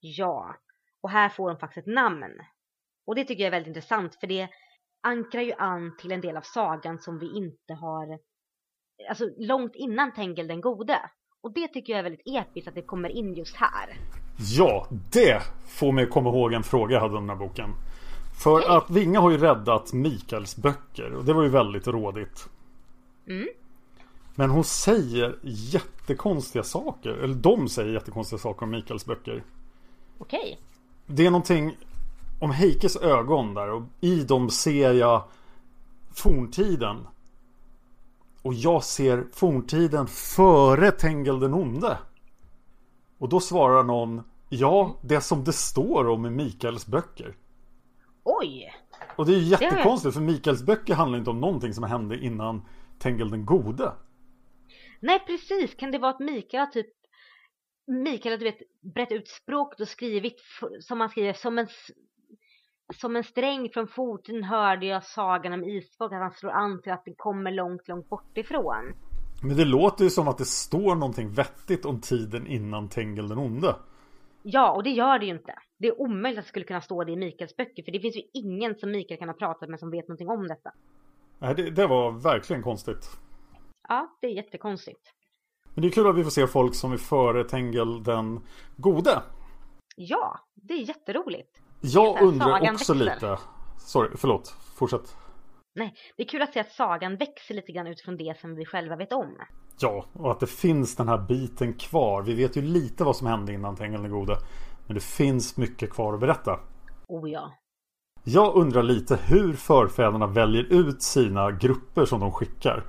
[0.00, 0.56] Ja,
[1.00, 2.40] och här får hon faktiskt ett namn.
[3.06, 4.48] Och det tycker jag är väldigt intressant för det
[5.02, 8.18] ankrar ju an till en del av sagan som vi inte har,
[9.08, 11.10] alltså långt innan Tengel den gode.
[11.42, 13.96] Och det tycker jag är väldigt episkt att det kommer in just här.
[14.42, 17.70] Ja, det får mig komma ihåg en fråga jag hade om den här boken.
[18.42, 22.48] För att Vinga har ju räddat Mikaels böcker och det var ju väldigt rådigt.
[23.26, 23.48] Mm.
[24.34, 27.10] Men hon säger jättekonstiga saker.
[27.10, 29.44] Eller de säger jättekonstiga saker om Mikaels böcker.
[30.18, 30.58] Okej.
[31.06, 31.76] Det är någonting
[32.40, 35.22] om Heikes ögon där och i dem ser jag
[36.14, 37.06] forntiden.
[38.42, 41.98] Och jag ser forntiden före Tengel den onde.
[43.18, 44.22] Och då svarar någon
[44.52, 47.36] Ja, det som det står om i Mikaels böcker.
[48.24, 48.74] Oj!
[49.16, 52.62] Och det är ju jättekonstigt för Mikaels böcker handlar inte om någonting som hände innan
[52.98, 53.92] Tengel den gode.
[55.00, 56.86] Nej precis, kan det vara att Mikael har typ
[57.86, 58.58] Mikael har du vet
[58.94, 60.36] brett ut språket och skrivit
[60.80, 61.66] som man skriver som en
[62.94, 66.92] som en sträng från foten hörde jag sagan om Isfolk att han slår an till
[66.92, 68.92] att det kommer långt, långt bort ifrån.
[69.42, 73.38] Men det låter ju som att det står någonting vettigt om tiden innan Tengel den
[73.38, 73.76] onde.
[74.42, 75.54] Ja, och det gör det ju inte.
[75.78, 78.16] Det är omöjligt att det skulle kunna stå det i Mikaels böcker för det finns
[78.16, 80.72] ju ingen som Mikael kan ha pratat med som vet någonting om detta.
[81.38, 83.10] Nej, det, det var verkligen konstigt.
[83.88, 85.00] Ja, det är jättekonstigt.
[85.74, 88.40] Men det är kul att vi får se folk som är före Tengel den
[88.76, 89.22] gode.
[89.96, 91.60] Ja, det är jätteroligt.
[91.80, 93.14] Jag Sagan undrar också växer.
[93.14, 93.38] lite.
[93.78, 94.48] Sorry, förlåt.
[94.74, 95.16] Fortsätt.
[95.74, 98.64] Nej, det är kul att se att sagan växer lite grann utifrån det som vi
[98.64, 99.36] själva vet om.
[99.82, 102.22] Ja, och att det finns den här biten kvar.
[102.22, 104.36] Vi vet ju lite vad som hände innan Tengel den gode.
[104.86, 106.58] Men det finns mycket kvar att berätta.
[107.08, 107.52] Oh ja.
[108.24, 112.84] Jag undrar lite hur förfäderna väljer ut sina grupper som de skickar.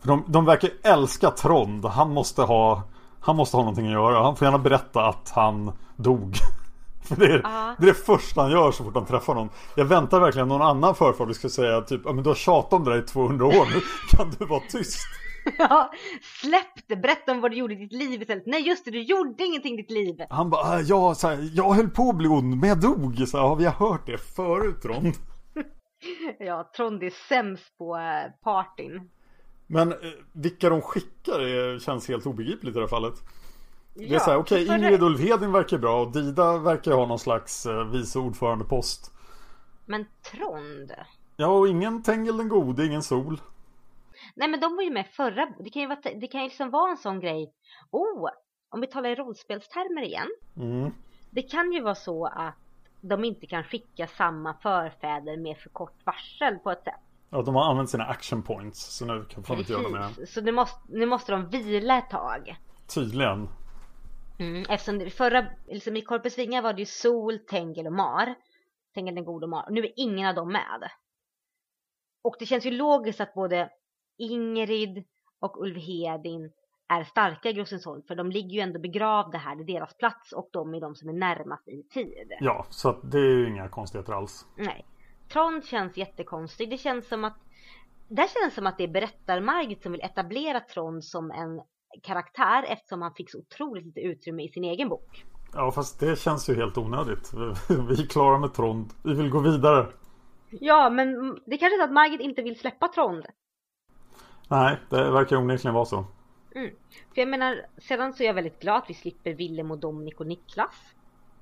[0.00, 1.84] För de, de verkar älska Trond.
[1.84, 2.82] Han måste ha
[3.20, 4.22] Han måste ha någonting att göra.
[4.22, 6.34] Han får gärna berätta att han dog.
[7.02, 7.74] För det är, Ja.
[7.78, 9.48] det är det första han gör så fort han träffar någon.
[9.76, 12.84] Jag väntar verkligen någon annan förfader ska säga typ Ja men du har tjatat om
[12.84, 13.80] det där i 200 år nu.
[14.16, 14.98] Kan du vara tyst?
[15.58, 15.92] Ja,
[16.40, 16.96] släpp det!
[16.96, 18.46] Berätta om vad du gjorde i ditt liv istället.
[18.46, 20.16] Nej just det, du gjorde ingenting i ditt liv.
[20.30, 23.28] Han bara, "Ah, ja, så här, jag höll på att bli ond men jag dog.
[23.28, 25.12] Så här, ja, vi har hört det förut Ron.
[26.38, 29.10] Ja, Trond är sämst på eh, partyn.
[29.66, 29.96] Men eh,
[30.32, 33.14] vilka de skickar är, känns helt obegripligt i det här fallet.
[33.94, 37.06] Det är Ja, så här, okej, för- Ingrid Ulfhedin verkar bra och Dida verkar ha
[37.06, 39.12] någon slags eh, vice ordförandepost.
[39.86, 40.92] Men Trond?
[41.36, 43.40] Ja, och ingen Tengel den gode, ingen Sol.
[44.34, 46.70] Nej men de var ju med förra, det kan ju, vara, det kan ju liksom
[46.70, 47.52] vara en sån grej.
[47.90, 48.28] Oh,
[48.70, 50.28] om vi talar i rollspelstermer igen.
[50.56, 50.90] Mm.
[51.30, 52.54] Det kan ju vara så att
[53.00, 57.00] de inte kan skicka samma förfäder med för kort varsel på ett sätt.
[57.30, 58.96] Ja, de har använt sina action points.
[58.96, 60.08] Så nu kan de inte göra.
[60.08, 60.34] Precis.
[60.34, 62.56] Så nu måste, nu måste de vila ett tag.
[62.94, 63.48] Tydligen.
[64.38, 68.34] Mm, eftersom förra, liksom i Corpus Vinga var det ju Sol, Tengel och Mar.
[68.94, 69.66] Tengel den gode och Mar.
[69.70, 70.90] Nu är ingen av dem med.
[72.22, 73.70] Och det känns ju logiskt att både
[74.18, 75.04] Ingrid
[75.40, 76.52] och Ulvhedin
[76.88, 78.02] är starka i Grossensholm.
[78.08, 80.94] För de ligger ju ändå begravda här, det är deras plats och de är de
[80.94, 82.32] som är närmast i tid.
[82.40, 84.46] Ja, så det är ju inga konstigheter alls.
[84.56, 84.86] Nej.
[85.32, 86.70] Trond känns jättekonstig.
[86.70, 87.36] Det känns som att
[88.08, 91.60] där känns som att det är berättar-Margit som vill etablera Trond som en
[92.02, 95.24] karaktär eftersom han fick så otroligt lite utrymme i sin egen bok.
[95.54, 97.32] Ja, fast det känns ju helt onödigt.
[97.68, 98.92] Vi är klara med Trond.
[99.04, 99.86] Vi vill gå vidare.
[100.50, 103.26] Ja, men det kanske är så att Margit inte vill släppa Trond.
[104.48, 106.04] Nej, det verkar onekligen vara så.
[106.54, 106.70] Mm.
[107.14, 110.20] För jag menar, sedan så är jag väldigt glad att vi slipper Willem och Dominik
[110.20, 110.74] och Niklas.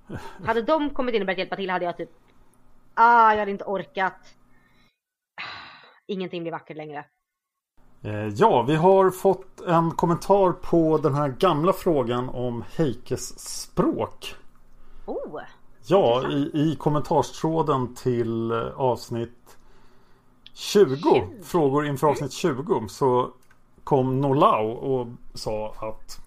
[0.44, 2.10] Hade de kommit in och börjat hjälpa till hade jag typ
[2.94, 4.34] Ah, jag hade inte orkat.
[6.06, 7.04] Ingenting blir vackert längre.
[8.02, 14.34] Eh, Ja, vi har fått en kommentar på den här gamla frågan om Heikes språk.
[15.06, 15.40] Oh!
[15.86, 19.58] Ja, i, i kommentarstråden till eh, avsnitt
[20.54, 23.30] 20, frågor inför avsnitt 20 så
[23.84, 26.20] kom Nolau och sa att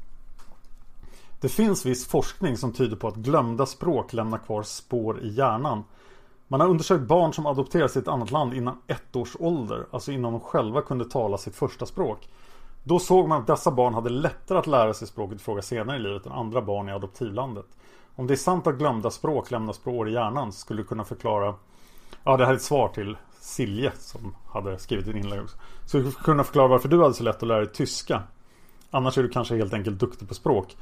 [1.42, 5.84] det finns viss forskning som tyder på att glömda språk lämnar kvar spår i hjärnan.
[6.48, 10.12] Man har undersökt barn som adopterats till ett annat land innan ett års ålder, alltså
[10.12, 12.30] innan de själva kunde tala sitt första språk.
[12.84, 15.98] Då såg man att dessa barn hade lättare att lära sig språket i fråga senare
[15.98, 17.66] i livet än andra barn i adoptivlandet.
[18.16, 21.56] Om det är sant att glömda språk lämnar spår i hjärnan skulle du kunna förklara
[22.24, 25.58] Ja, det här är ett svar till Silje som hade skrivit ett inlägg också.
[25.86, 28.24] Skulle du kunna förklara varför du hade så lätt att lära dig tyska?
[28.92, 30.78] Annars är du kanske helt enkelt duktig på språk.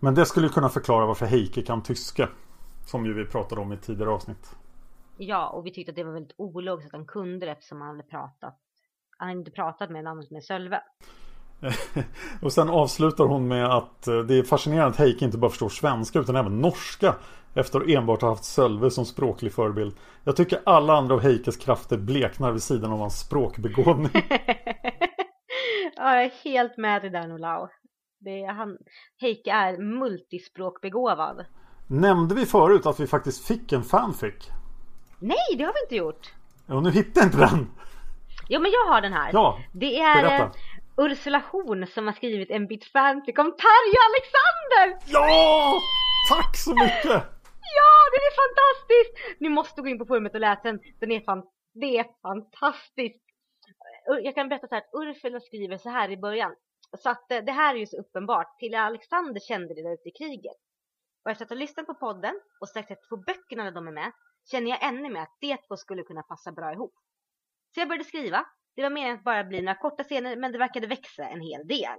[0.00, 2.28] Men det skulle kunna förklara varför Heike kan tyska.
[2.86, 4.56] Som ju vi pratade om i tidigare avsnitt.
[5.16, 7.90] Ja, och vi tyckte att det var väldigt ologiskt att han kunde det eftersom han
[7.90, 8.58] hade pratat.
[9.18, 10.80] Han hade inte pratat med namnet med Sölve.
[12.42, 15.68] och sen avslutar hon med att eh, det är fascinerande att Heike inte bara förstår
[15.68, 17.14] svenska utan även norska.
[17.54, 19.94] Efter att enbart ha haft Sölve som språklig förebild.
[20.24, 24.10] Jag tycker alla andra av Heikes krafter bleknar vid sidan av hans språkbegåvning.
[25.96, 27.68] ja, jag är helt med dig där Nolau.
[28.20, 28.76] Det är, han,
[29.20, 31.44] Heike är multispråkbegåvad.
[31.86, 34.34] Nämnde vi förut att vi faktiskt fick en fanfic?
[35.18, 36.34] Nej, det har vi inte gjort.
[36.66, 37.66] Och nu hittar jag inte den.
[38.48, 39.30] Jo, men jag har den här.
[39.32, 40.52] Ja, Det är berätta.
[40.98, 45.12] Ursula Horn som har skrivit en bit fanfic om Tarja Alexander.
[45.12, 45.80] Ja!
[46.30, 47.22] Tack så mycket!
[47.78, 49.40] Ja, den är fantastisk!
[49.40, 50.80] Ni måste gå in på forumet och läsa den.
[51.00, 51.42] Den är fan,
[51.74, 53.22] det är fantastiskt.
[54.10, 56.54] Ur- Jag kan berätta så här att Ursula skriver så här i början.
[56.98, 58.58] Så att eh, det här är ju så uppenbart.
[58.58, 60.56] Till Alexander kände det där ute i kriget.
[61.24, 64.12] Och efter att ha lyssnat på podden och sett två böckerna där de är med
[64.50, 66.94] känner jag ännu mer att de två skulle kunna passa bra ihop.
[67.74, 68.46] Så jag började skriva.
[68.76, 71.66] Det var meningen att bara bli några korta scener men det verkade växa en hel
[71.66, 71.98] del.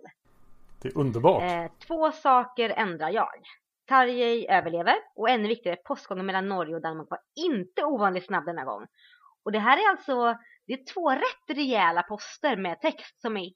[0.81, 1.43] Det är underbart.
[1.43, 3.41] Eh, två saker ändrar jag.
[3.87, 8.65] Tarjei överlever och ännu viktigare, postgången mellan Norge och Danmark var inte ovanligt snabb denna
[8.65, 8.87] gång.
[9.43, 13.51] Och det här är alltså, det är två rätt rejäla poster med text som är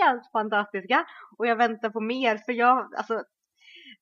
[0.00, 1.06] helt fantastiska.
[1.38, 3.24] Och jag väntar på mer för jag, alltså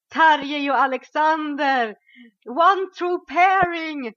[0.08, 1.96] Tarjei och Alexander!
[2.46, 4.14] One true pairing!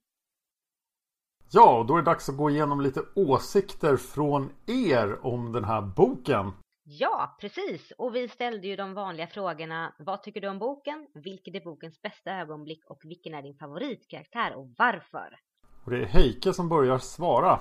[1.55, 5.63] Ja, och då är det dags att gå igenom lite åsikter från er om den
[5.63, 6.51] här boken.
[6.83, 7.91] Ja, precis.
[7.97, 9.93] Och vi ställde ju de vanliga frågorna.
[9.99, 11.07] Vad tycker du om boken?
[11.13, 12.83] Vilket är bokens bästa ögonblick?
[12.89, 15.39] Och vilken är din favoritkaraktär och varför?
[15.83, 17.59] Och det är Heike som börjar svara.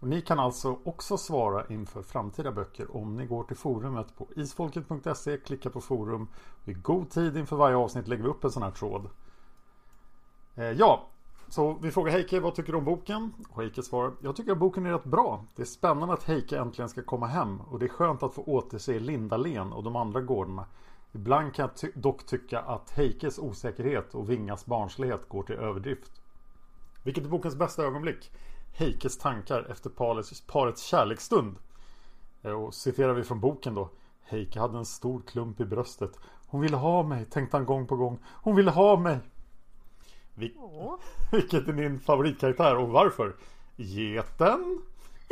[0.00, 4.28] Och ni kan alltså också svara inför framtida böcker om ni går till forumet på
[4.36, 6.28] isfolket.se, klickar på forum.
[6.64, 9.10] I god tid inför varje avsnitt lägger vi upp en sån här tråd.
[10.54, 11.08] Eh, ja,
[11.54, 13.32] så vi frågar Heike vad tycker du om boken?
[13.48, 15.44] Och Heike svarar Jag tycker att boken är rätt bra.
[15.56, 18.42] Det är spännande att Heike äntligen ska komma hem och det är skönt att få
[18.42, 20.66] återse Lindalen och de andra gårdarna.
[21.12, 26.22] Ibland kan jag ty- dock tycka att Heikes osäkerhet och Vingas barnslighet går till överdrift.
[27.02, 28.30] Vilket är bokens bästa ögonblick?
[28.72, 31.56] Heikes tankar efter parets, parets kärleksstund.
[32.42, 33.88] Eh, och citerar vi från boken då.
[34.22, 36.18] Heike hade en stor klump i bröstet.
[36.46, 38.18] Hon ville ha mig, tänkte han gång på gång.
[38.24, 39.18] Hon ville ha mig.
[40.34, 40.98] Vil-
[41.32, 43.36] vilket är din favoritkaraktär och varför?
[43.76, 44.82] Geten?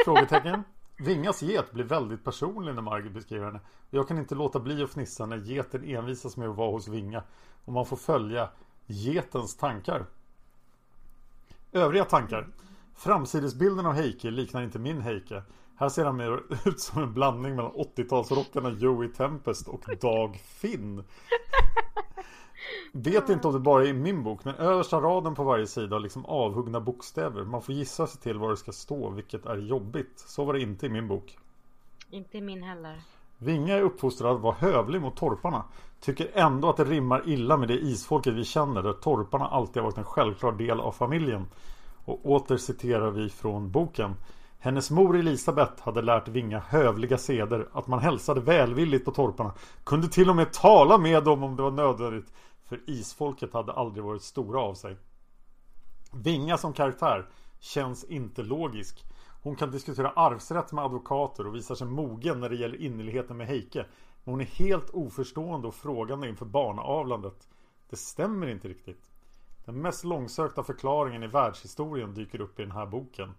[0.05, 0.63] Frågetecken.
[0.99, 3.61] Vingas get blir väldigt personlig när Margit beskriver henne.
[3.91, 7.23] Jag kan inte låta bli att fnissa när geten envisas med att vara hos Vinga.
[7.65, 8.49] Och man får följa
[8.87, 10.07] getens tankar.
[11.73, 12.49] Övriga tankar.
[12.95, 15.43] Framsidesbilden av Heike liknar inte min Heike.
[15.77, 21.05] Här ser han mer ut som en blandning mellan 80-talsrockarna Joey Tempest och Dag Finn.
[22.93, 25.97] Vet inte om det bara är i min bok, men översta raden på varje sida
[25.97, 27.45] har liksom avhuggna bokstäver.
[27.45, 30.13] Man får gissa sig till vad det ska stå, vilket är jobbigt.
[30.27, 31.39] Så var det inte i min bok.
[32.11, 33.01] Inte min heller.
[33.39, 35.65] Vinga är uppfostrad att vara hövlig mot torparna.
[36.01, 39.91] Tycker ändå att det rimmar illa med det isfolket vi känner där torparna alltid har
[39.91, 41.47] varit en självklar del av familjen.
[42.05, 44.15] Och åter citerar vi från boken.
[44.59, 49.53] Hennes mor Elisabeth hade lärt Vinga hövliga seder, att man hälsade välvilligt på torparna,
[49.85, 52.33] kunde till och med tala med dem om det var nödvändigt,
[52.65, 54.97] för isfolket hade aldrig varit stora av sig.
[56.13, 57.29] Vinga som karaktär
[57.61, 59.05] känns inte logisk.
[59.43, 63.47] Hon kan diskutera arvsrätt med advokater och visar sig mogen när det gäller innerligheten med
[63.47, 63.87] Heike.
[64.25, 67.49] Men hon är helt oförstående och frågande inför barnavlandet.
[67.91, 69.11] Det stämmer inte riktigt.
[69.65, 73.35] Den mest långsökta förklaringen i världshistorien dyker upp i den här boken.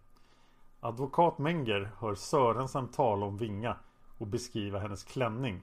[0.80, 3.78] Advokat Menger hör Sörensen tala om Vinga
[4.17, 5.61] och beskriva hennes klänning.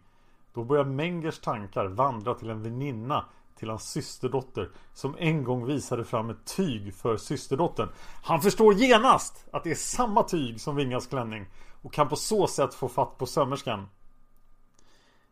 [0.53, 3.25] Då börjar Mengers tankar vandra till en väninna
[3.61, 7.89] till hans systerdotter som en gång visade fram ett tyg för systerdottern.
[8.23, 11.47] Han förstår genast att det är samma tyg som Vingas klänning
[11.83, 13.89] och kan på så sätt få fatt på sömmerskan.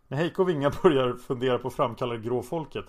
[0.09, 2.85] När Heiko och Vinga börjar fundera på att framkalla det grå folket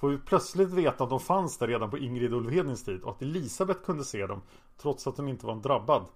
[0.00, 3.22] får vi plötsligt veta att de fanns där redan på Ingrid Ulfhedins tid och att
[3.22, 4.42] Elisabeth kunde se dem
[4.76, 6.06] trots att hon inte var en drabbad.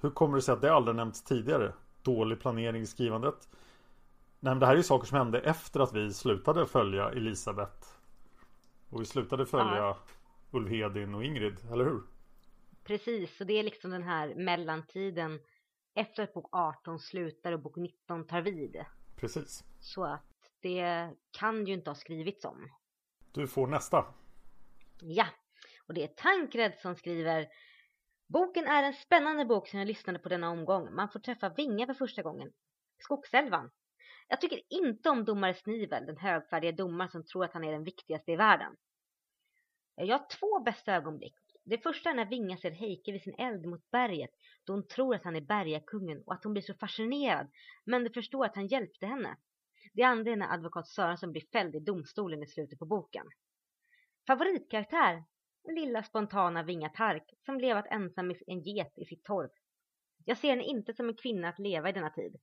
[0.00, 1.72] Hur kommer det sig att det aldrig nämnts tidigare?
[2.02, 3.48] Dålig planering i skrivandet?
[4.40, 7.97] Nej, men det här är ju saker som hände efter att vi slutade följa Elisabeth.
[8.90, 9.98] Och vi slutade följa Ja.
[10.50, 12.02] Ulfhedin och Ingrid, eller hur?
[12.84, 15.40] Precis, så det är liksom den här mellantiden
[15.94, 18.84] efter att bok 18 slutar och bok 19 tar vid.
[19.16, 19.64] Precis.
[19.80, 22.70] Så att det kan ju inte ha skrivits om.
[23.32, 24.04] Du får nästa.
[25.00, 25.26] Ja,
[25.86, 27.48] och det är Tankred som skriver
[28.28, 30.94] Boken är en spännande bok som jag lyssnade på denna omgång.
[30.94, 32.52] Man får träffa Vinga för första gången.
[32.98, 33.70] Skogsälvan.
[34.28, 37.84] Jag tycker inte om domare Snivel, den högfärdiga domaren som tror att han är den
[37.84, 38.76] viktigaste i världen.
[39.94, 41.34] Jag har två bästa ögonblick.
[41.64, 44.30] Det första är när Vinga ser Heike vid sin eld mot berget
[44.64, 47.50] då hon tror att han är bergakungen och att hon blir så fascinerad
[47.84, 49.36] men de förstår att han hjälpte henne.
[49.92, 53.26] Det andra är när advokat Sörensson blir fälld i domstolen i slutet på boken.
[54.26, 55.24] Favoritkaraktär?
[55.68, 59.52] Lilla spontana Vinga Tark som levat ensam med en get i sitt torp.
[60.24, 62.36] Jag ser henne inte som en kvinna att leva i denna tid.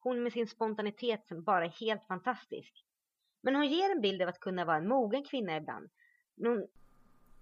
[0.00, 2.84] Hon med sin spontanitet som bara är helt fantastisk.
[3.42, 5.90] Men hon ger en bild av att kunna vara en mogen kvinna ibland.
[6.42, 6.66] Hon,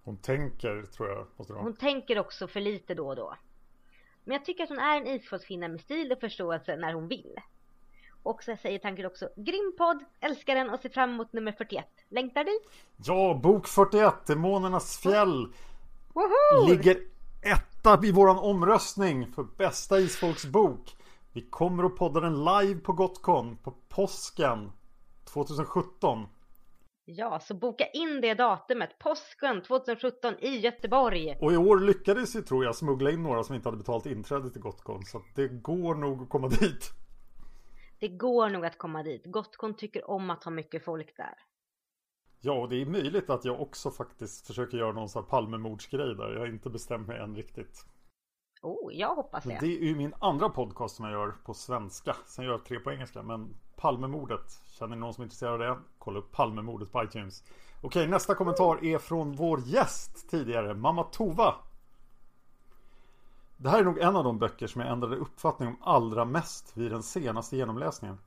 [0.05, 1.27] Hon tänker, tror jag.
[1.37, 1.65] Måste det vara.
[1.65, 3.37] hon tänker också för lite då och då.
[4.25, 7.35] Men jag tycker att hon är en isfolkskvinna med stil och förståelse när hon vill.
[8.23, 11.85] Och så säger tanken också, grym podd, älskar den och ser fram emot nummer 41.
[12.09, 12.71] Längtar dit?
[12.97, 15.53] Ja, bok 41, Demonernas fjäll.
[16.13, 16.69] Woho!
[16.69, 16.97] Ligger
[17.43, 20.97] etta i våran omröstning för bästa isfolksbok.
[21.37, 24.73] Vi kommer att podda den live på Gotcon på påsken
[25.33, 26.27] 2017.
[27.05, 31.39] Ja, så boka in det datumet, påsken 2017 i Göteborg.
[31.41, 34.51] Och i år lyckades vi tror jag smuggla in några som inte hade betalt inträde
[34.51, 35.03] till Gotcon.
[35.05, 36.91] Så det går nog att komma dit.
[38.01, 39.27] Det går nog att komma dit.
[39.27, 41.35] Gotcon tycker om att ha mycket folk där.
[42.41, 46.15] Ja, och det är möjligt att jag också faktiskt försöker göra någon sån här Palmemordsgrej
[46.15, 46.33] där.
[46.33, 47.87] Jag har inte bestämt mig än riktigt.
[48.63, 49.59] Oh, jag hoppas det.
[49.61, 52.17] det är ju min andra podcast som jag gör på svenska.
[52.27, 53.23] Sen gör jag tre på engelska.
[53.23, 55.77] Men Palmemordet, känner ni någon som är intresserad av det?
[55.99, 57.45] Kolla upp Palmemordet på iTunes.
[57.83, 61.55] Okej, nästa kommentar är från vår gäst tidigare, Mamma Tova.
[63.57, 66.77] Det här är nog en av de böcker som jag ändrade uppfattning om allra mest
[66.77, 68.19] vid den senaste genomläsningen.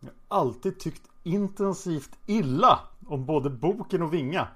[0.00, 4.48] Jag har alltid tyckt intensivt illa om både boken och Vinga.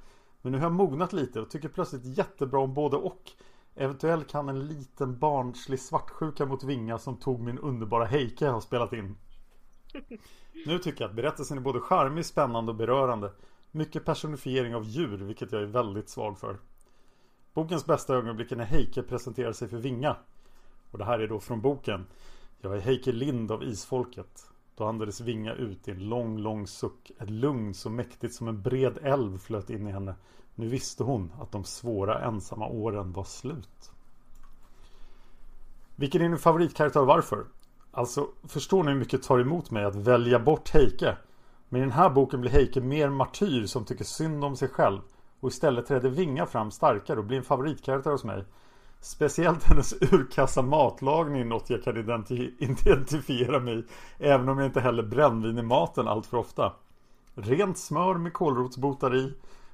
[0.43, 3.33] Men nu har jag mognat lite och tycker plötsligt jättebra om både och.
[3.79, 8.93] Eventuellt kan en liten barnslig svartsjuka mot Vinga som tog min underbara Heike ha spelat
[8.93, 9.17] in.
[10.67, 13.33] Nu tycker jag att berättelsen är både charmig, spännande och berörande.
[13.71, 16.59] Mycket personifiering av djur, vilket jag är väldigt svag för.
[17.55, 20.17] Bokens bästa ögonblick är när Heike presenterar sig för Vinga.
[20.91, 22.07] Och det här är då från boken.
[22.61, 24.47] Jag är Heike Lind av Isfolket.
[24.77, 27.11] Då andades Vinga ut i en lång, lång suck.
[27.19, 30.15] Ett lugn så mäktigt som en bred älv flöt in i henne.
[30.55, 33.91] Nu visste hon att de svåra ensamma åren var slut.
[35.97, 37.47] Vilken är din favoritkaraktär och varför?
[37.91, 41.17] Alltså, förstår ni hur mycket det tar emot mig att välja bort Heike?
[41.69, 45.01] Men i den här boken blir Heike mer martyr som tycker synd om sig själv.
[45.41, 48.45] Och istället träder Vinga fram starkare och blir en favoritkaraktär hos mig.
[49.01, 53.85] Speciellt hennes urkassa matlagning är något jag kan identi- identifiera mig i.
[54.19, 56.73] Även om jag inte häller brännvin i maten allt för ofta.
[57.35, 58.31] Rent smör med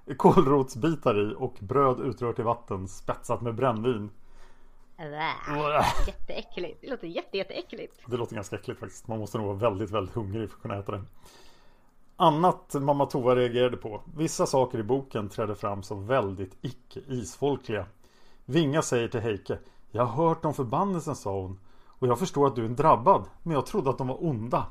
[0.06, 4.10] i, kålrotsbitar i och bröd utrört i vatten spetsat med brännvin.
[4.98, 6.80] Äh, jätteäckligt.
[6.80, 8.00] Det låter jätte, jätteäckligt.
[8.06, 9.08] Det låter ganska äckligt faktiskt.
[9.08, 11.04] Man måste nog vara väldigt, väldigt hungrig för att kunna äta det.
[12.16, 14.02] Annat mamma Tova reagerade på.
[14.16, 17.86] Vissa saker i boken trädde fram som väldigt icke isfolkliga.
[18.52, 19.58] Vinga säger till Heike.
[19.90, 21.58] Jag har hört om förbannelsen sa hon.
[21.86, 23.24] Och jag förstår att du är drabbad.
[23.42, 24.66] Men jag trodde att de var onda.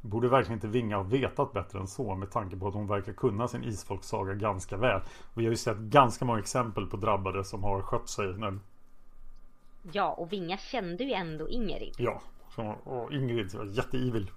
[0.00, 3.12] Borde verkligen inte Vinga ha vetat bättre än så med tanke på att hon verkar
[3.12, 5.00] kunna sin isfolksaga ganska väl.
[5.34, 8.26] Vi har ju sett ganska många exempel på drabbade som har skött sig.
[8.38, 8.58] När,
[9.92, 11.94] Ja, och Vinga kände ju ändå Ingrid.
[11.98, 12.20] ja,
[12.84, 14.30] och Ingrid var jätteivil.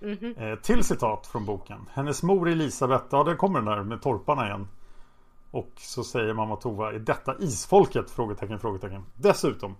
[0.00, 0.34] Mhm.
[0.38, 1.88] Eh, till citat från boken.
[1.92, 4.68] Hennes mor Elisabeth, ja där kommer den där med torparna igen.
[5.50, 8.10] Och så säger mamma Tova, är detta isfolket?
[8.10, 9.04] Frågetecken, frågetecken.
[9.16, 9.76] Dessutom.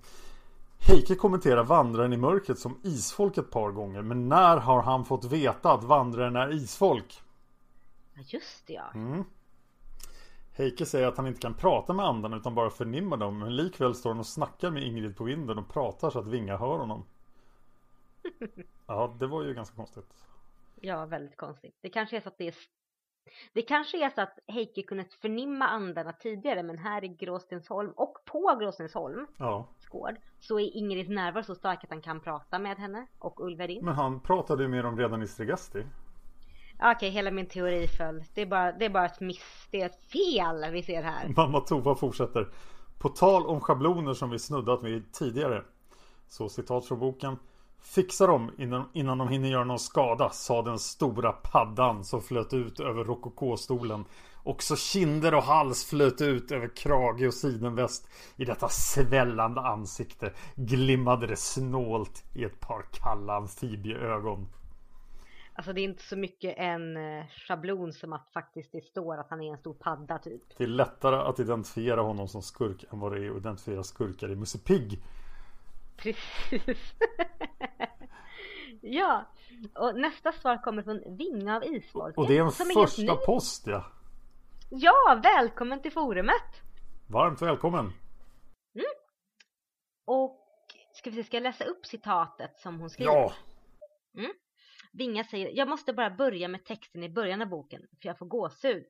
[0.79, 4.03] Heike kommenterar vandraren i mörkret som isfolk ett par gånger.
[4.03, 7.23] Men när har han fått veta att vandraren är isfolk?
[8.15, 8.91] Just det ja.
[8.95, 9.25] Mm.
[10.53, 13.39] Heike säger att han inte kan prata med andarna utan bara förnimma dem.
[13.39, 16.57] Men likväl står han och snackar med Ingrid på vinden och pratar så att Vinga
[16.57, 17.05] hör honom.
[18.87, 20.15] Ja, det var ju ganska konstigt.
[20.81, 21.79] Ja, väldigt konstigt.
[21.81, 22.55] Det kanske är så att det är
[23.53, 28.19] det kanske är så att Heike kunnat förnimma andarna tidigare men här i Gråstensholm och
[28.25, 32.77] på Gråstensholm Ja, gård så är Ingrids närvaro så stark att han kan prata med
[32.79, 33.85] henne och Ulverin.
[33.85, 35.85] men han pratade ju med dem redan i Stregasti.
[36.83, 38.25] Okej, hela min teori föll.
[38.35, 41.29] Det är, bara, det är bara ett miss, det är ett fel vi ser här.
[41.37, 42.49] Mamma Tova fortsätter.
[42.99, 45.63] På tal om schabloner som vi snuddat vid tidigare.
[46.29, 47.37] Så citat från boken.
[47.83, 52.55] Fixa dem innan, innan de hinner göra någon skada, sa den stora paddan som flöt
[52.55, 54.05] ut över rokokåstolen.
[54.43, 58.09] Också kinder och hals flöt ut över krage och sidenväst.
[58.37, 64.47] I detta svällande ansikte glimmade det snålt i ett par kalla amfibieögon.
[65.59, 69.31] Alltså det är inte så mycket en eh, schablon som att faktiskt det står att
[69.31, 70.43] han är en stor padda typ.
[70.57, 74.31] Det är lättare att identifiera honom som skurk än vad det är att identifiera skurkar
[74.31, 75.03] i Musse Pigg.
[75.99, 76.95] Precis.
[78.81, 79.33] ja,
[79.75, 82.19] och nästa svar kommer från Vinga av Isfolket.
[82.19, 83.19] Och det är en första ny.
[83.27, 83.85] post ja.
[84.71, 86.63] Ja, välkommen till forumet.
[87.07, 87.93] Varmt välkommen!
[90.05, 90.47] Och
[90.93, 93.13] ska vi se, ska jag läsa upp citatet som hon skriver?
[93.13, 93.33] Ja!
[94.93, 98.27] Vinga säger, jag måste bara börja med texten i början av boken, för jag får
[98.27, 98.87] gåshud.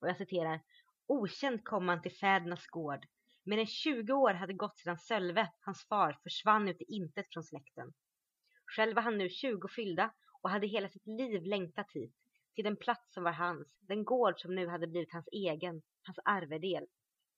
[0.00, 0.60] Och jag citerar,
[1.06, 3.06] Okänd kom han till fädernas gård.
[3.46, 7.44] Mer än 20 år hade gått sedan Sölve, hans far, försvann ut i intet från
[7.44, 7.92] släkten.
[8.66, 12.14] Själv var han nu 20 fyllda och hade hela sitt liv längtat hit,
[12.54, 16.18] till den plats som var hans, den gård som nu hade blivit hans egen, hans
[16.24, 16.86] arvedel,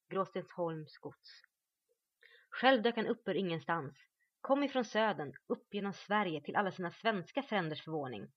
[0.08, 1.42] Gråstensholms gods.
[2.50, 3.96] Själv dök han upp ur ingenstans,
[4.40, 8.32] kom ifrån södern, upp genom Sverige till alla sina svenska fränders förvåning.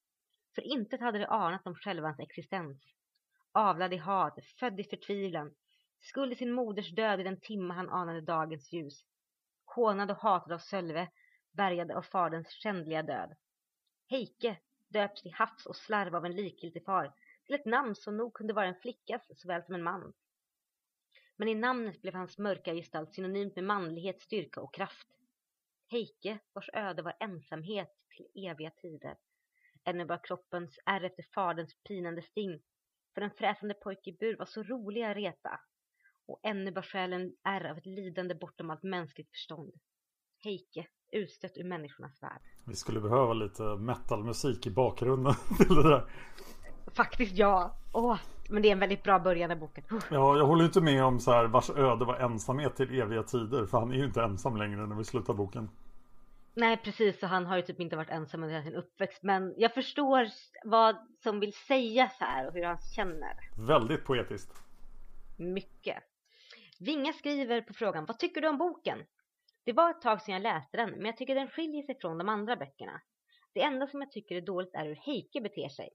[0.55, 2.82] För intet hade de anat om själva hans existens.
[3.51, 5.55] Avlad i hat, född i förtvivlan,
[6.01, 9.05] skuld i sin moders död i den timme han anade dagens ljus.
[9.65, 11.09] Hånad och hatad av Sölve,
[11.51, 13.35] bärgad av faderns skändliga död.
[14.09, 17.13] Heike, döps till havs och slarv av en likgiltig far,
[17.45, 20.15] till ett namn som nog kunde vara en flickas såväl som en mans.
[21.35, 25.07] Men i namnet blev hans mörka gestalt synonymt med manlighet, styrka och kraft.
[25.91, 29.17] Heike, vars öde var ensamhet till eviga tider.
[29.83, 32.61] Ännu var kroppens ärr efter faderns pinande sting,
[33.13, 35.59] för en fräsande pojke i bur var så rolig att reta.
[36.30, 39.73] Och ännu var själen ärr av ett lidande bortom allt mänskligt förstånd.
[40.43, 42.41] Heike, utstött ur människornas värld.
[42.65, 46.11] Vi skulle behöva lite metalmusik i bakgrunden till det där.
[46.93, 47.75] Faktiskt ja.
[47.93, 48.17] Åh,
[48.49, 49.84] men det är en väldigt bra början av boken.
[49.89, 53.65] Ja, jag håller inte med om så här vars öde var ensamhet till eviga tider.
[53.65, 55.69] För han är ju inte ensam längre när vi slutar boken.
[56.53, 59.23] Nej precis, så han har ju typ inte varit ensam under sin uppväxt.
[59.23, 60.27] Men jag förstår
[60.65, 63.34] vad som vill sägas här och hur han känner.
[63.67, 64.63] Väldigt poetiskt.
[65.38, 66.09] Mycket.
[66.82, 69.05] Vinga skriver på frågan, vad tycker du om boken?
[69.63, 72.17] Det var ett tag sedan jag läste den, men jag tycker den skiljer sig från
[72.17, 73.01] de andra böckerna.
[73.53, 75.89] Det enda som jag tycker är dåligt är hur Heike beter sig.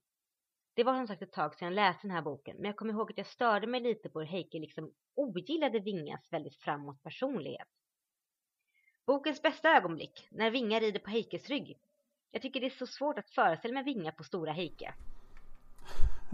[0.74, 2.92] Det var som sagt ett tag sedan jag läste den här boken, men jag kommer
[2.92, 7.68] ihåg att jag störde mig lite på hur Heike liksom ogillade Vingas väldigt framåt personlighet.
[9.06, 11.78] Bokens bästa ögonblick, när Vinga rider på Heikes rygg.
[12.30, 14.94] Jag tycker det är så svårt att föreställa mig Vinga på stora Heike.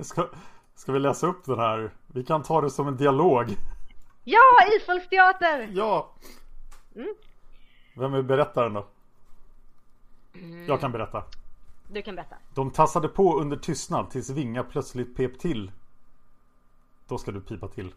[0.03, 0.29] Ska,
[0.75, 1.95] ska vi läsa upp den här?
[2.15, 3.47] Vi kan ta det som en dialog.
[4.25, 4.43] Ja,
[4.77, 5.69] Isfolksteater!
[5.73, 6.15] Ja!
[6.97, 7.15] Mm.
[7.97, 8.87] Vem är berättaren då?
[10.67, 11.25] Jag kan berätta.
[11.93, 12.37] Du kan berätta.
[12.55, 15.73] De tassade på under tystnad tills Vinga plötsligt pep till.
[17.09, 17.95] Då ska du pipa till.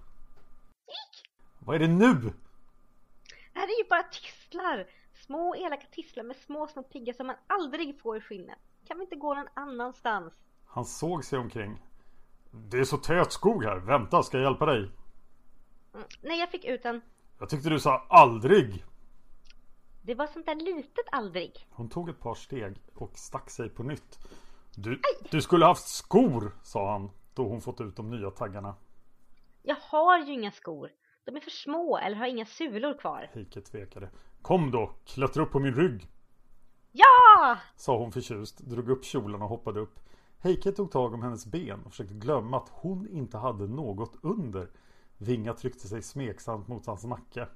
[1.60, 2.14] Vad är det nu?
[3.54, 4.88] Det här är ju bara tistlar.
[5.14, 8.60] Små elaka tistlar med små små piggar som man aldrig får i skinnet.
[8.88, 10.34] Kan vi inte gå någon annanstans?
[10.66, 11.82] Han såg sig omkring.
[12.52, 13.78] Det är så tät skog här.
[13.78, 14.90] Vänta, ska jag hjälpa dig?
[15.94, 16.08] Mm.
[16.22, 17.02] Nej, jag fick ut en.
[17.40, 18.86] Jag tyckte du sa aldrig.
[20.02, 21.68] Det var sånt där litet aldrig.
[21.70, 24.20] Hon tog ett par steg och stack sig på nytt.
[24.76, 28.76] Du, du skulle haft skor, sa han då hon fått ut de nya taggarna.
[29.62, 30.90] Jag har ju inga skor.
[31.26, 33.30] De är för små eller har inga sulor kvar.
[33.34, 34.10] Heike tvekade.
[34.42, 36.08] Kom då, klättra upp på min rygg,
[36.92, 37.58] Ja!
[37.76, 40.00] sa hon förtjust, drog upp kjolen och hoppade upp.
[40.40, 44.70] Heike tog tag om hennes ben och försökte glömma att hon inte hade något under.
[45.24, 47.48] Vinga tryckte sig smeksamt mot hans nacke.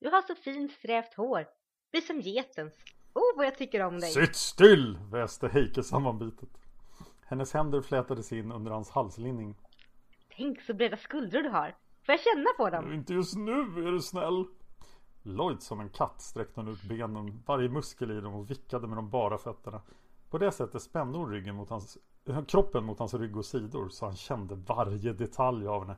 [0.00, 1.46] Du har så fint strävt hår.
[1.92, 2.74] Blir som getens.
[3.14, 4.10] Oh, vad jag tycker om dig.
[4.10, 4.98] Sitt still!
[5.12, 6.48] väste Heike sammanbitet.
[7.26, 9.54] Hennes händer flätades in under hans halslinning.
[10.36, 11.76] Tänk så breda skuldror du har.
[12.06, 12.92] Får jag känna på dem?
[12.92, 14.44] Inte just nu, är du snäll?
[15.22, 18.98] Lojt som en katt sträckte hon ut benen, varje muskel i dem och vickade med
[18.98, 19.80] de bara fötterna.
[20.30, 21.98] På det sättet spände hon ryggen mot hans,
[22.48, 25.96] kroppen mot hans rygg och sidor så han kände varje detalj av henne.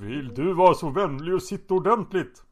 [0.00, 2.44] Vill du vara så vänlig och sitta ordentligt?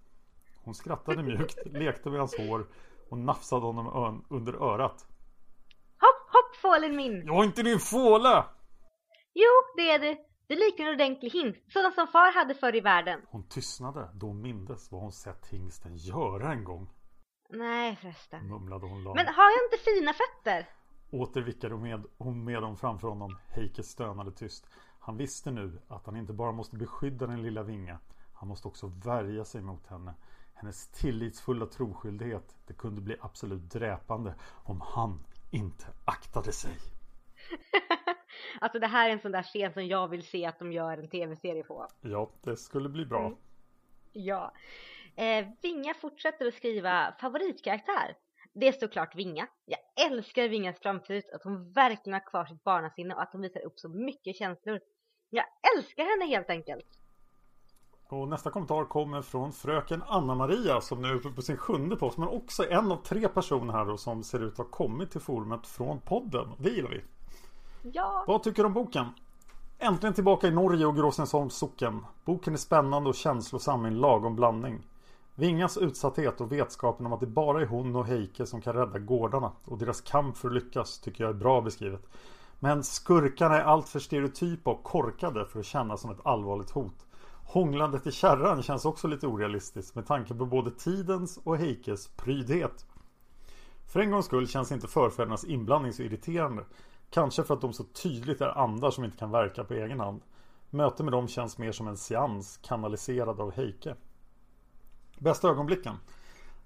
[0.64, 2.66] Hon skrattade mjukt, lekte med hans hår
[3.10, 5.06] och nafsade honom under örat.
[6.00, 7.26] Hopp, hopp fålen min!
[7.26, 8.46] Jag är inte din fåla!
[9.34, 10.16] Jo, det är du.
[10.46, 13.20] Du liknar en ordentlig hingst, sådan som far hade förr i världen.
[13.28, 16.90] Hon tystnade då hon mindes vad hon sett hingsten göra en gång.
[17.50, 18.48] Nej förresten.
[18.48, 19.16] Mumlade hon lamt.
[19.16, 20.68] Men har jag inte fina fötter?
[21.10, 23.38] Åter vickade hon med, hon med dem framför honom.
[23.48, 24.66] Heike stönade tyst.
[25.04, 27.98] Han visste nu att han inte bara måste beskydda den lilla Vinga.
[28.32, 30.14] Han måste också värja sig mot henne.
[30.54, 32.56] Hennes tillitsfulla troskyldighet.
[32.66, 34.34] Det kunde bli absolut dräpande
[34.64, 36.72] om han inte aktade sig.
[38.60, 40.98] alltså det här är en sån där scen som jag vill se att de gör
[40.98, 41.86] en tv-serie på.
[42.00, 43.26] Ja, det skulle bli bra.
[43.26, 43.38] Mm.
[44.12, 44.52] Ja.
[45.16, 48.16] Eh, Vinga fortsätter att skriva favoritkaraktär.
[48.52, 49.48] Det är såklart Vinga.
[49.64, 53.60] Jag älskar Vingas framtid, att hon verkligen har kvar sitt barnasinne och att hon visar
[53.60, 54.80] upp så mycket känslor.
[55.34, 55.44] Jag
[55.76, 56.86] älskar henne helt enkelt.
[58.08, 62.18] Och nästa kommentar kommer från fröken Anna-Maria som nu är uppe på sin sjunde post
[62.18, 65.20] men också en av tre personer här då som ser ut att ha kommit till
[65.20, 66.48] forumet från podden.
[66.58, 67.04] Det gillar vi.
[67.92, 69.06] Ja, Vad tycker du om boken?
[69.78, 72.06] Äntligen tillbaka i Norge och Gråsensholms socken.
[72.24, 74.86] Boken är spännande och känslosam i en lagom blandning.
[75.34, 78.98] Vingas utsatthet och vetskapen om att det bara är hon och Heike som kan rädda
[78.98, 82.06] gårdarna och deras kamp för att lyckas tycker jag är bra beskrivet.
[82.64, 87.06] Men skurkarna är alltför stereotypa och korkade för att kännas som ett allvarligt hot.
[87.44, 92.86] Hånglandet i kärran känns också lite orealistiskt med tanke på både tidens och Heikes prydhet.
[93.92, 96.64] För en gångs skull känns inte förfädernas inblandning så irriterande.
[97.10, 100.20] Kanske för att de så tydligt är andar som inte kan verka på egen hand.
[100.70, 103.94] Möte med dem känns mer som en seans kanaliserad av Heike.
[105.18, 105.94] Bästa ögonblicken?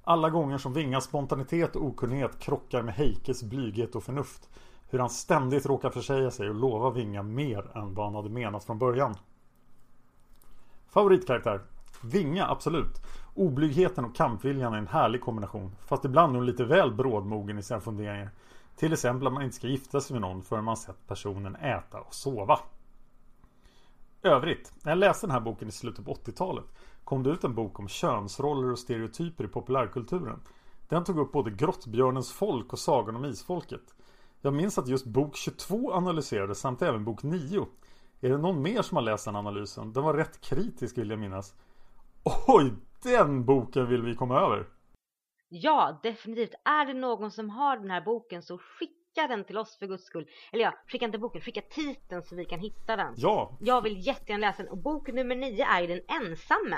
[0.04, 4.48] Alla gånger som Vingas spontanitet och okunnighet krockar med Heikes blyghet och förnuft.
[4.90, 8.64] Hur han ständigt råkar försäga sig och lova Vinga mer än vad han hade menat
[8.64, 9.14] från början.
[10.88, 11.60] Favoritkaraktär?
[12.02, 13.02] Vinga, absolut.
[13.34, 15.76] Oblygheten och kampviljan är en härlig kombination.
[15.86, 18.30] Fast ibland är hon lite väl brådmogen i sina funderingar.
[18.76, 22.00] Till exempel att man inte ska gifta sig med någon förrän man sett personen äta
[22.00, 22.58] och sova.
[24.22, 26.64] Övrigt, när jag läste den här boken i slutet på 80-talet
[27.04, 30.40] kom det ut en bok om könsroller och stereotyper i populärkulturen.
[30.88, 33.94] Den tog upp både Grottbjörnens folk och Sagan om Isfolket.
[34.40, 37.66] Jag minns att just bok 22 analyserades samt även bok 9.
[38.20, 39.92] Är det någon mer som har läst den analysen?
[39.92, 41.54] Den var rätt kritisk vill jag minnas.
[42.46, 42.72] Oj,
[43.02, 44.66] den boken vill vi komma över!
[45.48, 46.54] Ja, definitivt.
[46.64, 50.04] Är det någon som har den här boken så skicka den till oss för guds
[50.04, 50.26] skull.
[50.52, 53.14] Eller ja, skicka inte boken, skicka titeln så vi kan hitta den.
[53.16, 53.56] Ja!
[53.60, 54.72] Jag vill jättegärna läsa den.
[54.72, 56.76] Och bok nummer nio är ju Den ensamme.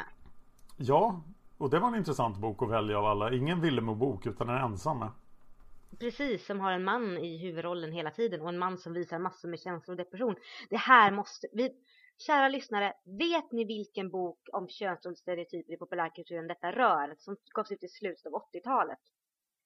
[0.77, 1.25] Ja,
[1.59, 3.33] och det var en intressant bok att välja av alla.
[3.33, 5.11] Ingen Villemo-bok utan den ensamme.
[5.99, 9.49] Precis, som har en man i huvudrollen hela tiden och en man som visar massor
[9.49, 10.37] med känslor och depression.
[10.71, 11.71] Det här måste vi...
[12.27, 17.15] Kära lyssnare, vet ni vilken bok om könsrollsstereotyper i populärkulturen detta rör?
[17.19, 18.99] Som gavs ut i slutet av 80-talet.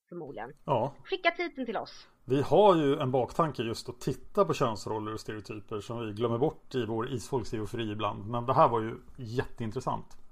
[0.09, 0.53] Förmodligen.
[0.65, 0.95] Ja.
[1.05, 2.09] Skicka titeln till oss.
[2.25, 6.39] Vi har ju en baktanke just att titta på könsroller och stereotyper som vi glömmer
[6.39, 8.27] bort i vår isfolksgeofri ibland.
[8.27, 10.24] Men det här var ju jätteintressant.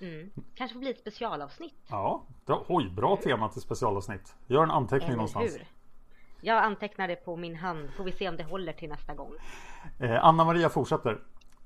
[0.00, 0.30] Mm.
[0.54, 1.74] Kanske får bli ett specialavsnitt.
[1.88, 4.34] Ja, det, oj, bra tema till specialavsnitt.
[4.46, 5.54] Gör en anteckning Eller någonstans.
[5.54, 5.66] hur?
[6.40, 7.90] Jag antecknar det på min hand.
[7.96, 9.32] Får vi se om det håller till nästa gång.
[9.98, 11.18] Eh, Anna-Maria fortsätter.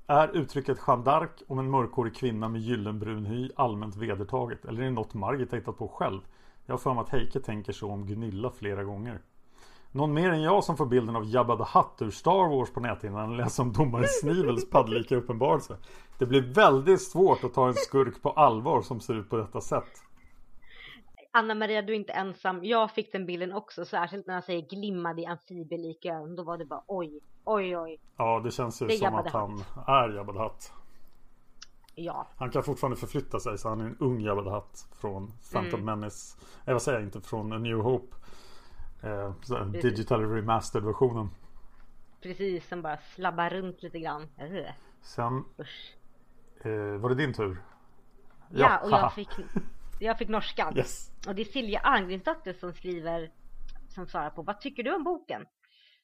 [0.07, 4.65] Är uttrycket Jeanne d'Arc om en mörkhårig kvinna med gyllenbrun hy allmänt vedertaget?
[4.65, 6.21] Eller är det något Margit hittat på själv?
[6.65, 9.21] Jag har för mig att Heike tänker så om Gunilla flera gånger.
[9.95, 12.79] Någon mer än jag som får bilden av Jabba the Hutt ur Star Wars på
[12.79, 15.77] näthinnan läser om domaren Snivels paddlika uppenbarelse.
[16.19, 19.61] Det blir väldigt svårt att ta en skurk på allvar som ser ut på detta
[19.61, 20.03] sätt.
[21.31, 22.59] Anna-Maria, du är inte ensam.
[22.63, 26.35] Jag fick den bilden också, särskilt när han säger glimmade i amfibielika ögon.
[26.35, 27.97] Då var det bara oj, oj, oj.
[28.17, 30.73] Ja, det känns ju Det som att han är Jabba the Hutt.
[31.95, 35.31] Ja, Han kan fortfarande förflytta sig så han är en ung Jabba the Hutt från
[35.53, 35.99] Phantom Mm.
[35.99, 36.37] Menace.
[36.65, 38.15] Nej vad säger jag inte från A New Hope.
[39.05, 41.29] Eh, digital remastered versionen.
[42.21, 42.67] precis.
[42.67, 44.29] Som bara slabbar runt lite grann.
[44.41, 45.45] Ugh, Sen
[46.63, 47.61] eh, var det din tur.
[48.49, 49.01] Ja, och haha.
[49.01, 49.29] jag fick,
[49.99, 50.73] jag fick norskan.
[50.77, 51.11] Yes.
[51.27, 53.31] Och det är Silja Arngrimsdotter som skriver,
[53.89, 55.45] som svarar på Vad tycker du om boken?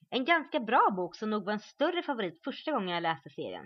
[0.09, 3.65] En ganska bra bok som nog var en större favorit första gången jag läste serien.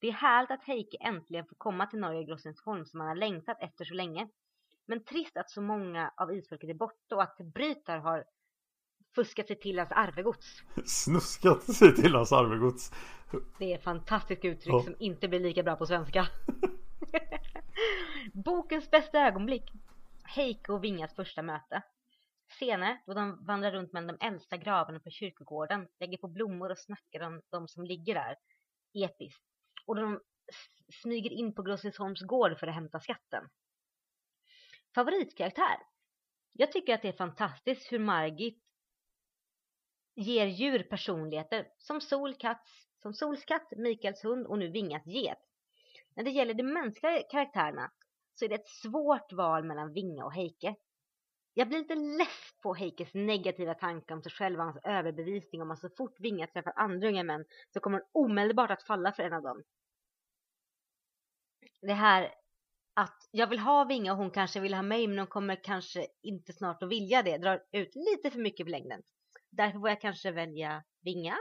[0.00, 3.16] Det är härligt att Heike äntligen får komma till Norge och Grossensholm som han har
[3.16, 4.28] längtat efter så länge.
[4.86, 8.24] Men trist att så många av isfolket är borta och att Brytar har
[9.14, 10.62] fuskat sig till hans arvegods.
[10.84, 12.92] Snuskat sig till hans arvegods.
[13.58, 14.82] Det är ett fantastiskt uttryck Ja.
[14.82, 16.28] som inte blir lika bra på svenska.
[18.32, 19.70] Bokens bästa ögonblick.
[20.24, 21.82] Heike och Vingas första möte.
[22.58, 26.78] Senare, då de vandrar runt mellan de äldsta gravarna på kyrkogården, lägger på blommor och
[26.78, 28.36] snackar om de som ligger där.
[29.04, 29.42] Episkt.
[29.86, 30.20] Och då de
[31.02, 33.48] smyger in på Grossensholms gård för att hämta skatten.
[34.94, 35.76] Favoritkaraktär.
[36.52, 38.58] Jag tycker att det är fantastiskt hur Margit
[40.14, 45.38] ger djur personligheter som solkats, som Solskatt, Mikaels hund och nu Vingas get.
[46.14, 47.90] När det gäller de mänskliga karaktärerna
[48.34, 50.74] så är det ett svårt val mellan Vinga och Heike.
[51.54, 55.70] Jag blir lite less på Heikes negativa tankar om sig själv och hans överbevisning om
[55.70, 59.22] att så fort Vinga träffar andra unga män så kommer hon omedelbart att falla för
[59.22, 59.62] en av dem.
[61.80, 62.34] Det här
[62.94, 66.06] att jag vill ha Vinga och hon kanske vill ha mig men hon kommer kanske
[66.22, 69.02] inte snart att vilja det drar ut lite för mycket på längden.
[69.50, 71.36] Därför får jag kanske välja Vinga.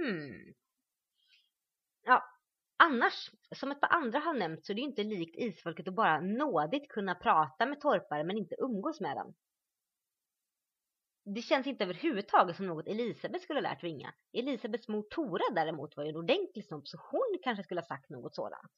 [0.00, 0.54] Hmm.
[2.02, 2.24] Ja,
[2.76, 5.94] annars, som ett par andra har nämnt så är det ju inte likt isfolket att
[5.94, 9.34] bara nådigt kunna prata med torpare men inte umgås med dem.
[11.24, 14.14] Det känns inte överhuvudtaget som något Elisabeth skulle ha lärt Vinga.
[14.32, 18.10] Elisabeths mor Tora däremot var ju en ordentlig snobb så hon kanske skulle ha sagt
[18.10, 18.72] något sådant.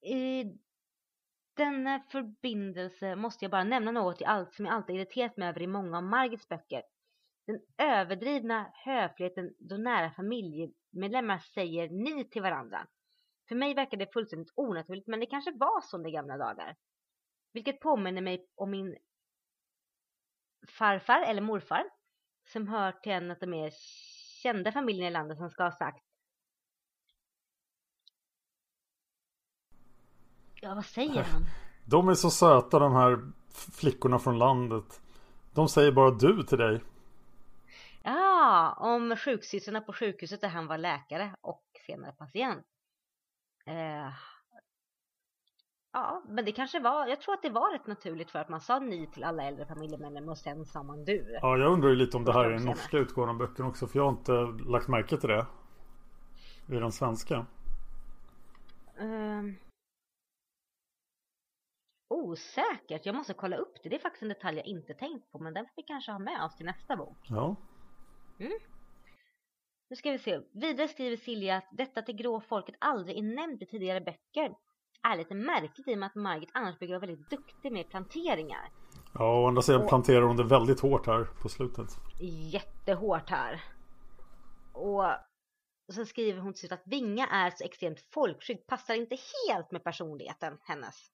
[0.00, 0.44] I
[1.56, 5.62] denna förbindelse måste jag bara nämna något i allt som jag alltid irriterat mig över
[5.62, 6.82] i många av Margits böcker.
[7.46, 12.86] Den överdrivna höfligheten då nära familjemedlemmar säger ni till varandra.
[13.48, 16.76] För mig verkar det fullständigt onaturligt men det kanske var så under gamla dagar.
[17.52, 18.96] Vilket påminner mig om min
[20.68, 21.84] farfar eller morfar
[22.52, 23.70] som hör till en av de mer
[24.42, 26.03] kända familjerna i landet som ska ha sagt
[30.64, 31.46] Ja, vad säger han?
[31.84, 33.18] De är så söta de här
[33.72, 35.00] flickorna från landet.
[35.54, 36.80] De säger bara du till dig.
[38.02, 42.64] Ja, om sjuksystrarna på sjukhuset där han var läkare och senare patient.
[43.66, 44.12] Eh,
[45.92, 48.60] ja, men det kanske var, jag tror att det var rätt naturligt för att man
[48.60, 51.38] sa ni till alla äldre familjemedlemmar och sen sa man du.
[51.42, 53.86] Ja, jag undrar ju lite om det här är den norska utgåvan av böckerna också.
[53.86, 54.32] För jag har inte
[54.70, 55.46] lagt märke till det.
[56.68, 57.46] I den svenska.
[58.98, 59.56] Um,
[62.24, 63.06] osäkert.
[63.06, 63.88] Jag måste kolla upp det.
[63.88, 65.38] Det är faktiskt en detalj jag inte tänkt på.
[65.38, 67.18] Men den får vi kanske ha med oss till nästa bok.
[67.28, 67.56] Ja.
[68.38, 68.58] Mm.
[69.90, 70.40] Nu ska vi se.
[70.52, 74.54] Vidare skriver Silja att detta till grå folket aldrig är nämnt i tidigare böcker.
[75.02, 78.70] Är lite märkligt i och med att Margit annars brukar vara väldigt duktig med planteringar.
[79.14, 81.86] Ja, å andra sidan och, planterar hon det väldigt hårt här på slutet.
[82.52, 83.62] Jättehårt här.
[84.72, 85.04] Och,
[85.92, 88.66] sen skriver hon till slut att Vinga är så extremt folkskygg.
[88.66, 89.16] Passar inte
[89.48, 91.13] helt med personligheten hennes.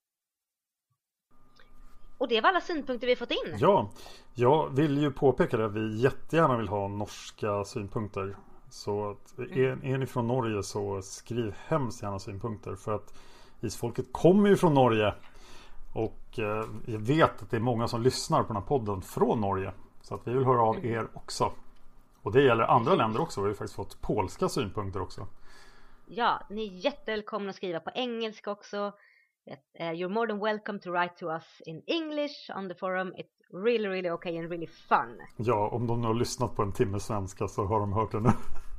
[2.20, 3.56] Och det var alla synpunkter vi fått in.
[3.59, 3.90] Ja,
[4.34, 5.68] jag vill ju påpeka det.
[5.68, 8.36] Vi jättegärna vill ha norska synpunkter.
[8.70, 9.94] Så att är, mm.
[9.94, 12.74] är ni från Norge så skriv hemskt gärna synpunkter.
[12.74, 13.14] För att
[13.60, 15.14] isfolket kommer ju från Norge.
[15.94, 19.40] Och eh, jag vet att det är många som lyssnar på den här podden från
[19.40, 19.72] Norge.
[20.02, 20.92] Så att vi vill höra av mm.
[20.92, 21.52] er också.
[22.22, 23.40] Och det gäller andra länder också.
[23.40, 25.26] Vi har ju faktiskt fått polska synpunkter också.
[26.06, 28.92] Ja, ni är jättevälkomna att skriva på engelska också.
[29.49, 33.12] Uh, you're more than welcome to write to us in English on the forum.
[33.17, 35.21] It's really, really okay and really fun.
[35.37, 38.21] Ja, om de nu har lyssnat på en timme svenska så har de hört det
[38.21, 38.31] nu.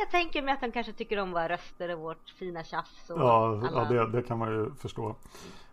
[0.00, 3.10] jag tänker mig att de kanske tycker om våra röster och vårt fina tjafs.
[3.10, 3.70] Och ja, alla...
[3.72, 5.16] ja det, det, kan man ju förstå.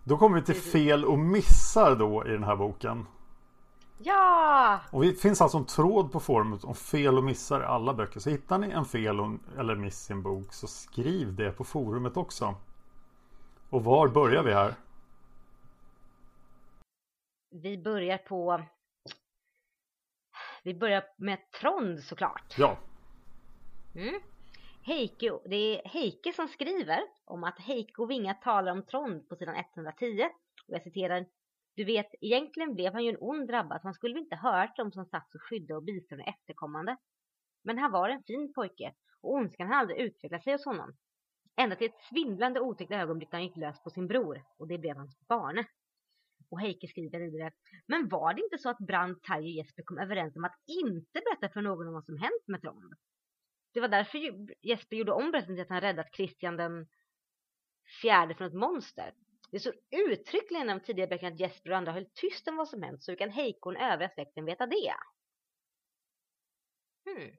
[0.03, 3.05] Då kommer vi till fel och missar då i den här boken.
[3.97, 4.79] Ja!
[4.91, 8.19] Och det finns alltså en tråd på forumet om fel och missar i alla böcker.
[8.19, 9.19] Så hittar ni en fel
[9.57, 12.55] eller miss i en bok så skriv det på forumet också.
[13.71, 14.75] Och var börjar vi här?
[17.49, 18.63] Vi börjar på...
[20.63, 22.55] Vi börjar med Trond såklart.
[22.57, 22.77] Ja.
[23.95, 24.21] Mm.
[24.83, 29.35] Heike, det är Heike som skriver om att Heike och Vinga talar om Trond på
[29.35, 30.29] sidan 110.
[30.67, 31.25] Och jag citerar.
[31.75, 33.81] Du vet, egentligen blev han ju en ond drabbad.
[33.83, 36.97] Man skulle inte hört dem som satt och skydda och bistå efterkommande.
[37.63, 40.93] Men han var en fin pojke och ondskan har aldrig utvecklat sig hos honom.
[41.55, 44.77] Ända till ett svindlande otäckt ögonblick när han gick lös på sin bror och det
[44.77, 45.65] blev hans barne.
[46.49, 47.51] Och Heike skriver vidare.
[47.87, 51.21] Men var det inte så att Brand, Tai och Jesper kom överens om att inte
[51.25, 52.93] berätta för någon om vad som hänt med Trond?
[53.73, 54.19] Det var därför
[54.67, 56.87] Jesper gjorde om berättelsen till att han räddat Christian den
[58.01, 59.13] fjärde från ett monster.
[59.51, 62.69] Det står uttryckligen i de tidigare böckerna att Jesper och andra höll tyst om vad
[62.69, 64.93] som hänt så hur kan Heike och den övriga släkten veta det?
[67.05, 67.31] Hmm.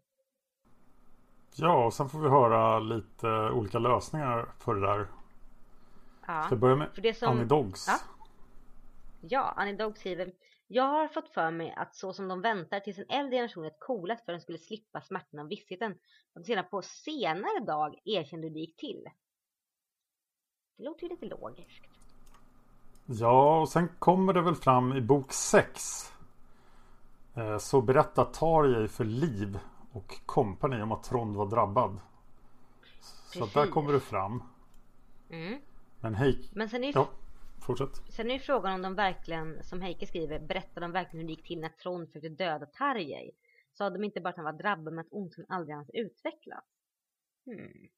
[1.54, 5.06] Ja, och sen får vi höra lite olika lösningar för det där.
[6.26, 7.28] Ja, Ska jag börja med det som...
[7.28, 7.86] Annie Dogs?
[7.88, 7.98] Ja.
[9.20, 10.32] ja, Annie Dogs skriver
[10.66, 13.72] Jag har fått för mig att så som de väntar tills en äldre generation är
[13.78, 15.94] coolat för att de skulle slippa smärtan av vissheten
[16.34, 19.04] att sedan på senare dag erkände hur det gick till.
[20.76, 21.84] Det låter ju lite logiskt.
[23.06, 26.12] Ja, och sen kommer det väl fram i bok 6
[27.36, 29.58] eh, så berättar Tarjei för Liv
[29.93, 32.01] och kompani om att Trond var drabbad.
[33.32, 34.43] Så där kommer det fram.
[35.31, 35.60] Mm.
[36.01, 36.51] Men hej.
[36.52, 37.09] Men sen är ja,
[37.66, 38.02] fortsätt.
[38.09, 41.32] Sen är ju frågan om de verkligen, som Heike skriver, berättar de verkligen hur det
[41.32, 43.31] gick till när Trond försökte döda Tarjei.
[43.73, 46.66] Sa de inte bara att han var drabbad men att ondskan aldrig hans utvecklats?
[47.47, 47.89] Hmm.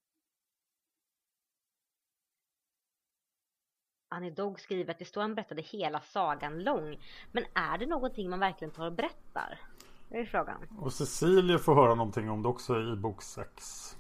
[4.09, 7.03] Annie Dog skriver att det står han berättade hela sagan lång.
[7.33, 9.61] Men är det någonting man verkligen tar och berättar?
[10.09, 10.79] Det är frågan.
[10.81, 13.97] Och Cecilia får höra någonting om det också i bok 6.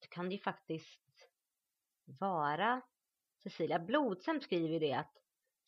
[0.00, 1.00] Det kan det ju faktiskt
[2.04, 2.80] vara
[3.42, 3.78] Cecilia.
[3.78, 5.12] Blodsamt skriver ju det att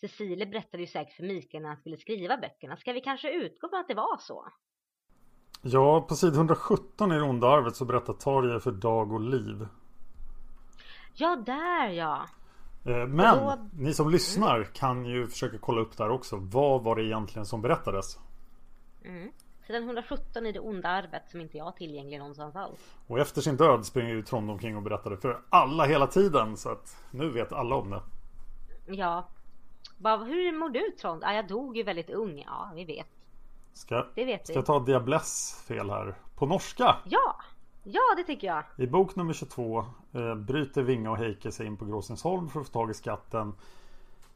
[0.00, 2.76] Cecilia berättade ju säkert för Mikael när han skulle skriva böckerna.
[2.76, 4.48] Ska vi kanske utgå från att det var så?
[5.62, 9.66] Ja, på sid 117 i det onda arvet så berättar Tarja för Dag och Liv.
[11.14, 12.26] Ja, där ja.
[12.86, 13.68] Eh, men då...
[13.72, 16.36] ni som lyssnar kan ju försöka kolla upp där också.
[16.36, 18.18] Vad var det egentligen som berättades?
[19.04, 19.32] Mm.
[19.66, 22.94] Sidan 117 i det onda arvet som inte jag har tillgänglig någonstans alls.
[23.06, 26.56] Och efter sin död springer ju Trond omkring och berättade för alla hela tiden.
[26.56, 28.02] Så att nu vet alla om det.
[28.86, 29.28] Ja.
[29.98, 31.24] Bara, hur mår du Trond?
[31.24, 32.42] Ah, jag dog ju väldigt ung.
[32.46, 33.06] Ja, vi vet.
[33.74, 34.58] Ska, Det vet ska vi.
[34.58, 36.14] jag ta Diabless fel här?
[36.34, 36.96] På norska!
[37.04, 37.36] Ja,
[37.84, 38.64] ja det tycker jag.
[38.76, 42.66] I bok nummer 22 eh, bryter Vinga och Heike sig in på Gråsensholm för att
[42.66, 43.54] få tag i skatten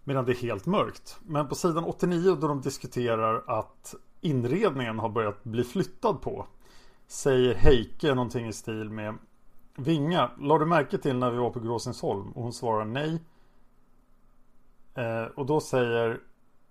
[0.07, 1.19] medan det är helt mörkt.
[1.27, 6.47] Men på sidan 89 då de diskuterar att inredningen har börjat bli flyttad på
[7.07, 9.15] säger Heike någonting i stil med
[9.77, 12.33] Vinga, la du märke till när vi var på Gråsensholm?
[12.33, 13.23] Och hon svarar nej.
[14.95, 16.21] Eh, och då säger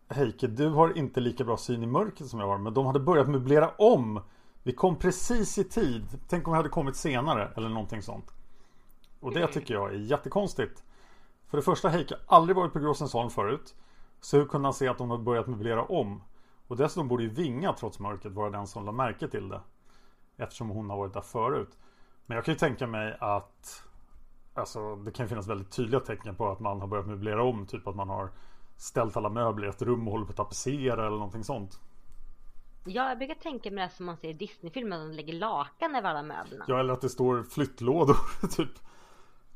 [0.10, 3.00] Heike, du har inte lika bra syn i mörkret som jag har, men de hade
[3.00, 4.22] börjat möblera om.
[4.64, 6.04] Vi kom precis i tid.
[6.28, 8.34] Tänk om vi hade kommit senare eller någonting sånt.
[9.20, 10.84] Och det tycker jag är jättekonstigt.
[11.48, 13.76] För det första, Heike har aldrig varit på Gråsensholm förut.
[14.20, 16.24] Så hur kunde han se att de har börjat möblera om?
[16.68, 19.62] Och dessutom borde ju Vinga trots mörkret vara den som la märke till det.
[20.38, 21.78] Eftersom hon har varit där förut.
[22.26, 23.86] Men jag kan ju tänka mig att
[24.58, 27.68] Alltså det kan finnas väldigt tydliga tecken på att man har börjat möblera om.
[27.68, 28.32] Typ att man har
[28.78, 31.80] ställt alla möbler i ett rum och håller på att tapetsera eller någonting sånt.
[32.86, 35.96] Ja, jag brukar tänka mig det som man ser i Disneyfilmer, att de lägger lakan
[35.96, 36.66] över alla möblerna.
[36.68, 38.18] Ja eller att det står flyttlådor
[38.56, 38.72] typ.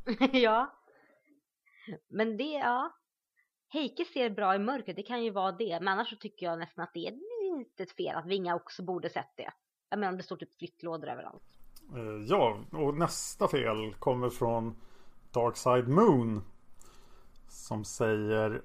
[0.34, 0.74] ja.
[2.08, 2.92] Men det, ja.
[3.68, 5.80] Heike ser bra i mörkret, det kan ju vara det.
[5.80, 7.14] Men annars så tycker jag nästan att det är
[7.58, 9.52] lite fel att Vinga också borde sett det.
[9.90, 11.44] Jag menar det står typ flyttlådor överallt.
[11.96, 14.76] Eh, ja, och nästa fel kommer från
[15.32, 16.42] Darkside Moon.
[17.50, 18.62] Som säger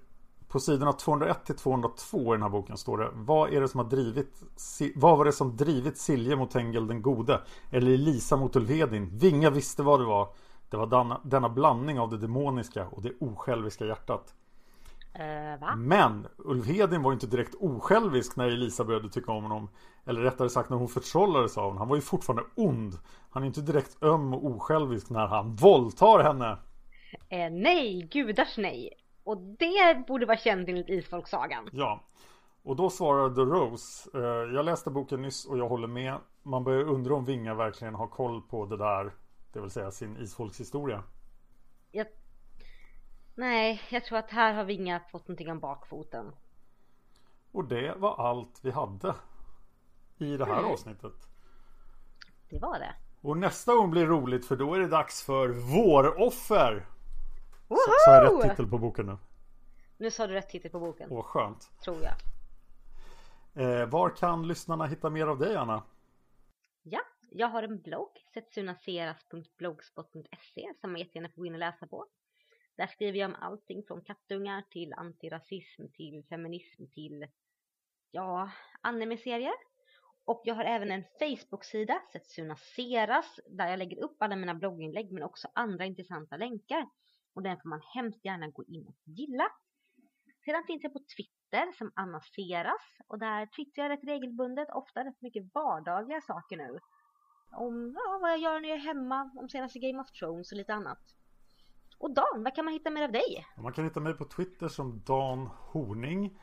[0.48, 3.80] på sidorna 201 till 202 i den här boken står det Vad är det som
[3.80, 4.42] har drivit
[4.94, 7.40] Vad var det som drivit Silje mot Tengel den gode?
[7.70, 9.18] Eller Lisa mot Ulvedin?
[9.18, 10.28] Vinga visste vad det var.
[10.70, 14.34] Det var denna, denna blandning av det demoniska och det osjälviska hjärtat.
[15.60, 15.74] Va?
[15.76, 19.68] Men Ulf Hedin var inte direkt osjälvisk när Elisa började tycka om honom.
[20.04, 21.78] Eller rättare sagt när hon förtrollades av honom.
[21.78, 22.98] Han var ju fortfarande ond.
[23.30, 26.58] Han är inte direkt öm och osjälvisk när han våldtar henne.
[27.28, 28.90] Eh, nej, gudars nej.
[29.24, 31.68] Och det borde vara känt enligt Isfolksagan.
[31.72, 32.00] Ja.
[32.62, 34.10] Och då svarar The Rose.
[34.14, 36.14] eh, Jag läste boken nyss och jag håller med.
[36.42, 39.12] Man börjar undra om Vinga verkligen har koll på det där.
[39.54, 41.02] Det vill säga sin isfolkshistoria.
[41.90, 42.06] Jag...
[43.34, 46.32] Nej, jag tror att här har Vinga fått någonting om bakfoten.
[47.52, 49.14] Och det var allt vi hade.
[50.18, 51.28] I det här avsnittet.
[52.50, 52.94] Det var det.
[53.20, 56.86] Och nästa gång blir roligt för då är det dags för Våroffer.
[57.68, 58.42] Så, så har jag Woho!
[58.42, 59.16] rätt titel på boken nu.
[59.96, 61.70] Nu sa du rätt titel på boken, Åh skönt.
[61.84, 62.14] tror jag.
[63.80, 65.82] Eh, var kan lyssnarna hitta mer av dig Anna?
[66.82, 67.00] Ja,
[67.36, 72.06] jag har en blogg, setsunaseras.blogspot.se som man jättegärna får gå in och läsa på.
[72.76, 77.26] Där skriver jag om allting från kattungar till antirasism till feminism till,
[78.10, 78.50] ja,
[78.80, 79.54] anime-serier.
[80.24, 85.12] Och jag har även en Facebook-sida, Setsuna Seras, där jag lägger upp alla mina blogginlägg
[85.12, 86.88] men också andra intressanta länkar.
[87.34, 89.50] Och den får man hemskt gärna gå in och gilla.
[90.44, 95.04] Sedan finns jag på Twitter som Anna Seras och där twittrar jag rätt regelbundet, ofta
[95.04, 96.78] rätt mycket vardagliga saker nu.
[97.56, 100.58] Om ja, vad jag gör när jag är hemma, om senaste Game of Thrones och
[100.58, 100.98] lite annat.
[101.98, 103.46] Och Dan, vad kan man hitta mer av dig?
[103.56, 106.38] Man kan hitta mig på Twitter som Dan Horning.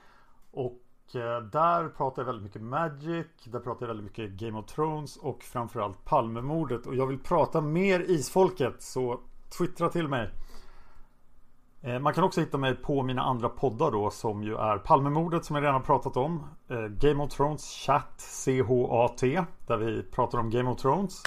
[0.51, 0.81] Och
[1.15, 3.27] eh, där pratar jag väldigt mycket Magic.
[3.45, 6.85] Där pratar jag väldigt mycket Game of Thrones och framförallt Palmemordet.
[6.85, 9.21] Och jag vill prata mer Isfolket så
[9.57, 10.29] twittra till mig.
[11.83, 15.45] Eh, man kan också hitta mig på mina andra poddar då som ju är Palmemordet
[15.45, 16.43] som jag redan har pratat om.
[16.67, 19.21] Eh, Game of Thrones Chat CHAT
[19.67, 21.23] där vi pratar om Game of Thrones.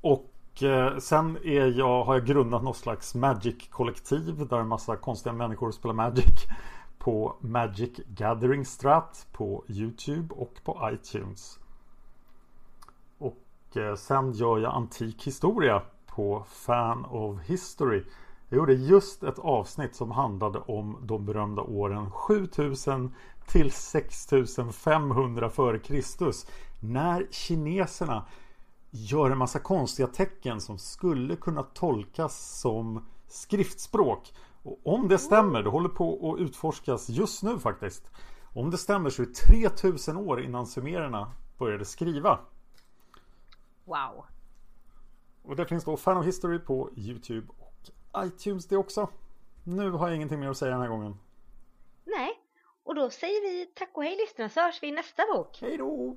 [0.00, 5.32] Och eh, sen är jag, har jag grundat något slags Magic-kollektiv där en massa konstiga
[5.32, 6.46] människor spelar Magic.
[6.98, 11.58] På Magic Gathering Strat på Youtube och på iTunes.
[13.18, 13.38] Och
[13.96, 18.04] sen gör jag antik historia på Fan of History.
[18.50, 23.14] Jag gjorde just ett avsnitt som handlade om de berömda åren 7000
[23.46, 26.46] till 6500 före Kristus.
[26.80, 28.26] När kineserna
[28.90, 34.32] gör en massa konstiga tecken som skulle kunna tolkas som skriftspråk.
[34.62, 38.10] Och om det stämmer, det håller på att utforskas just nu faktiskt.
[38.54, 42.38] Om det stämmer så är det 3000 år innan sumererna började skriva.
[43.84, 44.24] Wow.
[45.42, 47.46] Och det finns då Fan of History på Youtube
[48.24, 49.08] iTunes det också.
[49.64, 51.18] Nu har jag ingenting mer att säga den här gången.
[52.04, 52.30] Nej,
[52.84, 55.58] och då säger vi tack och hej lyssnarna så hörs vi i nästa bok.
[55.60, 56.16] Hej då!